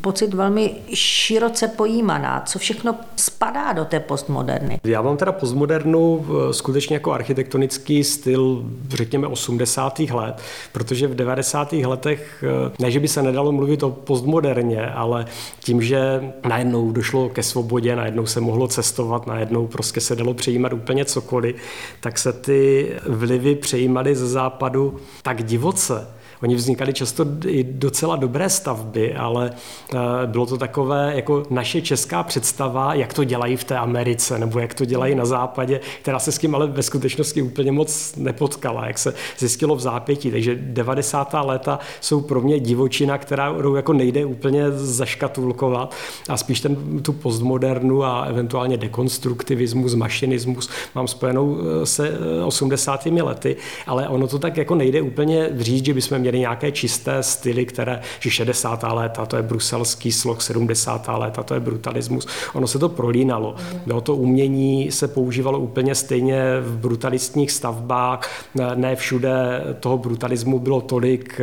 pocit, 0.00 0.34
velmi 0.34 0.74
široce 0.94 1.68
pojímaná. 1.68 2.42
Co 2.46 2.58
všechno 2.58 2.94
spadá 3.16 3.72
do 3.72 3.84
té 3.84 4.00
postmoderny? 4.00 4.80
Já 4.84 5.02
mám 5.02 5.16
teda 5.16 5.32
postmodernu 5.32 6.26
eh, 6.28 6.54
skutečně 6.54 6.96
jako 6.96 7.12
architektonický 7.12 8.04
styl, 8.04 8.64
řekněme 8.88 9.26
80. 9.26 9.98
let, 9.98 10.34
protože 10.72 11.06
v 11.06 11.14
90. 11.14 11.72
letech, 11.72 12.44
eh, 12.68 12.72
ne, 12.78 12.90
že 12.90 13.00
by 13.00 13.08
se 13.08 13.22
nedalo 13.22 13.52
mluvit 13.52 13.82
o 13.82 13.90
postmoderně, 13.90 14.86
ale 14.86 15.26
tím, 15.60 15.82
že 15.82 16.32
najednou 16.48 16.92
došlo 16.92 17.28
ke 17.28 17.42
svobodě, 17.42 17.96
najednou 17.96 18.26
se 18.26 18.40
mohlo 18.40 18.68
cestovat, 18.68 19.26
najednou 19.26 19.66
prostě 19.66 20.00
se 20.00 20.16
dalo 20.16 20.34
přejímat 20.34 20.72
úplně 20.72 21.04
cokoliv, 21.04 21.56
tak 22.00 22.18
se 22.18 22.32
ty 22.32 22.92
vlivy 23.06 23.54
přejímaly 23.54 24.14
ze 24.14 24.28
západu 24.28 24.96
tak 25.22 25.42
divoce. 25.48 26.17
Oni 26.42 26.54
vznikaly 26.54 26.92
často 26.92 27.26
i 27.46 27.64
docela 27.64 28.16
dobré 28.16 28.50
stavby, 28.50 29.14
ale 29.14 29.50
eh, 29.94 29.98
bylo 30.26 30.46
to 30.46 30.56
takové 30.56 31.12
jako 31.16 31.42
naše 31.50 31.82
česká 31.82 32.22
představa, 32.22 32.94
jak 32.94 33.12
to 33.12 33.24
dělají 33.24 33.56
v 33.56 33.64
té 33.64 33.76
Americe 33.76 34.38
nebo 34.38 34.58
jak 34.58 34.74
to 34.74 34.84
dělají 34.84 35.14
na 35.14 35.26
západě, 35.26 35.80
která 36.02 36.18
se 36.18 36.32
s 36.32 36.38
tím 36.38 36.54
ale 36.54 36.66
ve 36.66 36.82
skutečnosti 36.82 37.42
úplně 37.42 37.72
moc 37.72 38.16
nepotkala, 38.16 38.86
jak 38.86 38.98
se 38.98 39.14
zjistilo 39.38 39.76
v 39.76 39.80
zápětí. 39.80 40.30
Takže 40.30 40.56
90. 40.60 41.34
léta 41.44 41.78
jsou 42.00 42.20
pro 42.20 42.40
mě 42.40 42.60
divočina, 42.60 43.18
která 43.18 43.54
jako 43.76 43.92
nejde 43.92 44.24
úplně 44.24 44.70
zaškatulkovat 44.70 45.94
a 46.28 46.36
spíš 46.36 46.60
ten, 46.60 47.02
tu 47.02 47.12
postmodernu 47.12 48.04
a 48.04 48.24
eventuálně 48.24 48.76
dekonstruktivismus, 48.76 49.94
mašinismus 49.94 50.68
mám 50.94 51.08
spojenou 51.08 51.58
eh, 51.82 51.86
se 51.86 52.18
80. 52.44 53.06
Eh, 53.06 53.22
lety, 53.22 53.56
ale 53.86 54.08
ono 54.08 54.26
to 54.26 54.38
tak 54.38 54.56
jako 54.56 54.74
nejde 54.74 55.02
úplně 55.02 55.50
říct, 55.58 55.84
že 55.84 55.94
bychom 55.94 56.18
měli 56.18 56.27
měli 56.28 56.38
nějaké 56.38 56.72
čisté 56.72 57.22
styly, 57.22 57.66
které, 57.66 58.00
že 58.20 58.30
60. 58.30 58.84
léta 58.92 59.26
to 59.26 59.36
je 59.36 59.42
bruselský 59.42 60.12
sloh, 60.12 60.42
70. 60.42 61.08
léta 61.08 61.42
to 61.42 61.54
je 61.54 61.60
brutalismus. 61.60 62.26
Ono 62.54 62.66
se 62.66 62.78
to 62.78 62.88
prolínalo. 62.88 63.54
No, 63.86 64.00
to 64.00 64.16
umění 64.16 64.92
se 64.92 65.08
používalo 65.08 65.58
úplně 65.58 65.94
stejně 65.94 66.42
v 66.60 66.76
brutalistních 66.76 67.50
stavbách. 67.50 68.30
Ne 68.74 68.96
všude 68.96 69.64
toho 69.80 69.98
brutalismu 69.98 70.58
bylo 70.58 70.80
tolik, 70.80 71.40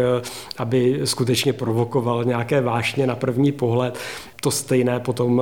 aby 0.57 1.01
skutečně 1.03 1.53
provokoval 1.53 2.23
nějaké 2.23 2.61
vášně 2.61 3.07
na 3.07 3.15
první 3.15 3.51
pohled 3.51 3.97
to 4.45 4.51
stejné 4.51 4.99
potom 4.99 5.41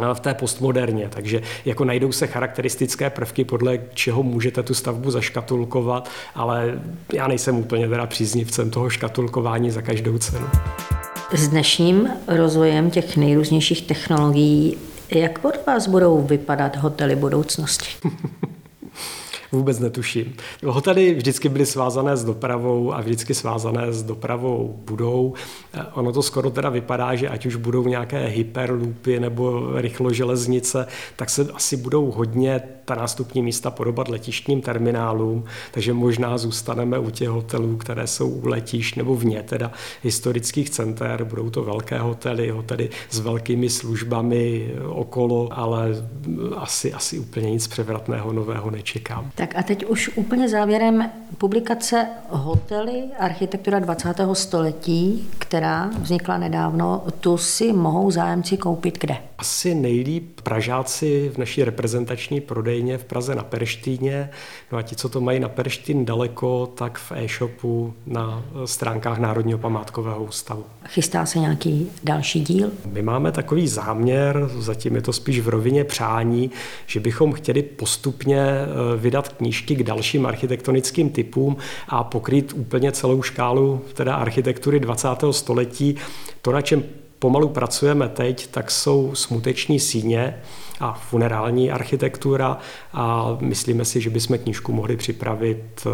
eh, 0.00 0.14
v 0.14 0.20
té 0.20 0.34
postmoderně. 0.34 1.08
Takže 1.10 1.42
jako 1.64 1.84
najdou 1.84 2.12
se 2.12 2.26
charakteristické 2.26 3.10
prvky, 3.10 3.44
podle 3.44 3.78
čeho 3.94 4.22
můžete 4.22 4.62
tu 4.62 4.74
stavbu 4.74 5.10
zaškatulkovat, 5.10 6.08
ale 6.34 6.80
já 7.12 7.28
nejsem 7.28 7.56
úplně 7.58 7.88
teda 7.88 8.06
příznivcem 8.06 8.70
toho 8.70 8.90
škatulkování 8.90 9.70
za 9.70 9.82
každou 9.82 10.18
cenu. 10.18 10.46
S 11.32 11.48
dnešním 11.48 12.08
rozvojem 12.28 12.90
těch 12.90 13.16
nejrůznějších 13.16 13.82
technologií, 13.82 14.76
jak 15.10 15.44
od 15.44 15.66
vás 15.66 15.88
budou 15.88 16.22
vypadat 16.22 16.76
hotely 16.76 17.16
budoucnosti? 17.16 17.88
vůbec 19.56 19.78
netuším. 19.78 20.34
Hotely 20.64 21.14
vždycky 21.14 21.48
byly 21.48 21.66
svázané 21.66 22.16
s 22.16 22.24
dopravou 22.24 22.94
a 22.94 23.00
vždycky 23.00 23.34
svázané 23.34 23.92
s 23.92 24.02
dopravou 24.02 24.80
budou. 24.84 25.34
Eh, 25.74 25.84
ono 25.92 26.12
to 26.12 26.22
skoro 26.22 26.50
teda 26.50 26.70
vypadá, 26.70 27.14
že 27.14 27.28
ať 27.28 27.46
už 27.46 27.56
budou 27.56 27.88
nějaké 27.88 28.26
hyperloopy 28.26 29.20
nebo 29.20 29.70
rychloželeznice, 29.74 30.86
tak 31.16 31.30
se 31.30 31.48
asi 31.54 31.76
budou 31.76 32.10
hodně 32.10 32.60
ta 32.84 32.94
nástupní 32.94 33.42
místa 33.42 33.70
podobat 33.70 34.08
letištním 34.08 34.60
terminálům, 34.60 35.44
takže 35.72 35.92
možná 35.92 36.38
zůstaneme 36.38 36.98
u 36.98 37.10
těch 37.10 37.28
hotelů, 37.28 37.76
které 37.76 38.06
jsou 38.06 38.28
u 38.28 38.48
letišť 38.48 38.96
nebo 38.96 39.16
vně 39.16 39.42
teda 39.42 39.72
historických 40.02 40.70
center. 40.70 41.24
Budou 41.24 41.50
to 41.50 41.62
velké 41.62 41.98
hotely, 41.98 42.50
hotely 42.50 42.90
s 43.10 43.18
velkými 43.18 43.70
službami 43.70 44.70
okolo, 44.88 45.48
ale 45.50 45.88
asi, 46.56 46.92
asi 46.92 47.18
úplně 47.18 47.50
nic 47.50 47.66
převratného 47.66 48.32
nového 48.32 48.70
nečekám. 48.70 49.30
Tak 49.34 49.45
a 49.54 49.62
teď 49.62 49.84
už 49.84 50.10
úplně 50.16 50.48
závěrem 50.48 51.10
publikace 51.38 52.06
Hotely 52.28 53.02
architektura 53.18 53.78
20. 53.78 54.14
století, 54.32 55.28
která 55.38 55.90
vznikla 56.00 56.38
nedávno, 56.38 57.04
tu 57.20 57.38
si 57.38 57.72
mohou 57.72 58.10
zájemci 58.10 58.56
koupit 58.56 58.98
kde? 58.98 59.16
Asi 59.38 59.74
nejlíp 59.74 60.40
Pražáci 60.40 61.30
v 61.34 61.38
naší 61.38 61.64
reprezentační 61.64 62.40
prodejně 62.40 62.98
v 62.98 63.04
Praze 63.04 63.34
na 63.34 63.42
Perštíně. 63.42 64.30
No 64.72 64.78
a 64.78 64.82
ti, 64.82 64.96
co 64.96 65.08
to 65.08 65.20
mají 65.20 65.40
na 65.40 65.48
Perštín 65.48 66.04
daleko, 66.04 66.66
tak 66.66 66.98
v 66.98 67.12
e-shopu 67.12 67.94
na 68.06 68.44
stránkách 68.64 69.18
Národního 69.18 69.58
památkového 69.58 70.24
ústavu. 70.24 70.64
Chystá 70.88 71.26
se 71.26 71.38
nějaký 71.38 71.90
další 72.04 72.40
díl? 72.40 72.70
My 72.86 73.02
máme 73.02 73.32
takový 73.32 73.68
záměr, 73.68 74.50
zatím 74.58 74.94
je 74.94 75.02
to 75.02 75.12
spíš 75.12 75.40
v 75.40 75.48
rovině 75.48 75.84
přání, 75.84 76.50
že 76.86 77.00
bychom 77.00 77.32
chtěli 77.32 77.62
postupně 77.62 78.40
eh, 78.40 78.66
vydat 79.26 79.38
knížky 79.38 79.76
k 79.76 79.82
dalším 79.82 80.26
architektonickým 80.26 81.10
typům 81.10 81.56
a 81.88 82.04
pokrýt 82.04 82.52
úplně 82.56 82.92
celou 82.92 83.22
škálu 83.22 83.80
teda 83.94 84.14
architektury 84.14 84.80
20. 84.80 85.08
století. 85.30 85.96
To, 86.42 86.52
na 86.52 86.62
čem 86.62 86.84
pomalu 87.18 87.48
pracujeme 87.48 88.08
teď, 88.08 88.46
tak 88.50 88.70
jsou 88.70 89.14
smuteční 89.14 89.80
síně 89.80 90.42
a 90.80 90.92
funerální 90.92 91.70
architektura 91.70 92.58
a 92.92 93.36
myslíme 93.40 93.84
si, 93.84 94.00
že 94.00 94.10
bychom 94.10 94.38
knížku 94.38 94.72
mohli 94.72 94.96
připravit 94.96 95.86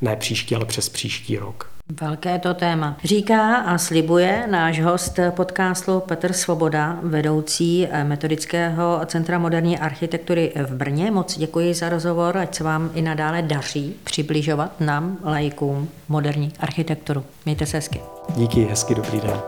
ne 0.00 0.16
příští, 0.16 0.54
ale 0.54 0.64
přes 0.64 0.88
příští 0.88 1.38
rok. 1.38 1.71
Velké 2.00 2.38
to 2.38 2.54
téma. 2.54 2.96
Říká 3.04 3.56
a 3.56 3.78
slibuje 3.78 4.46
náš 4.50 4.80
host 4.80 5.18
podcastu 5.30 6.00
Petr 6.00 6.32
Svoboda, 6.32 6.98
vedoucí 7.02 7.88
metodického 8.04 9.00
Centra 9.06 9.38
moderní 9.38 9.78
architektury 9.78 10.52
v 10.66 10.74
Brně. 10.74 11.10
Moc 11.10 11.38
děkuji 11.38 11.74
za 11.74 11.88
rozhovor, 11.88 12.38
ať 12.38 12.54
se 12.54 12.64
vám 12.64 12.90
i 12.94 13.02
nadále 13.02 13.42
daří 13.42 13.96
přibližovat 14.04 14.80
nám, 14.80 15.18
lajkům, 15.24 15.88
moderní 16.08 16.52
architekturu. 16.60 17.24
Mějte 17.44 17.66
se 17.66 17.76
hezky. 17.76 18.00
Díky, 18.36 18.64
hezky, 18.64 18.94
dobrý 18.94 19.20
den. 19.20 19.40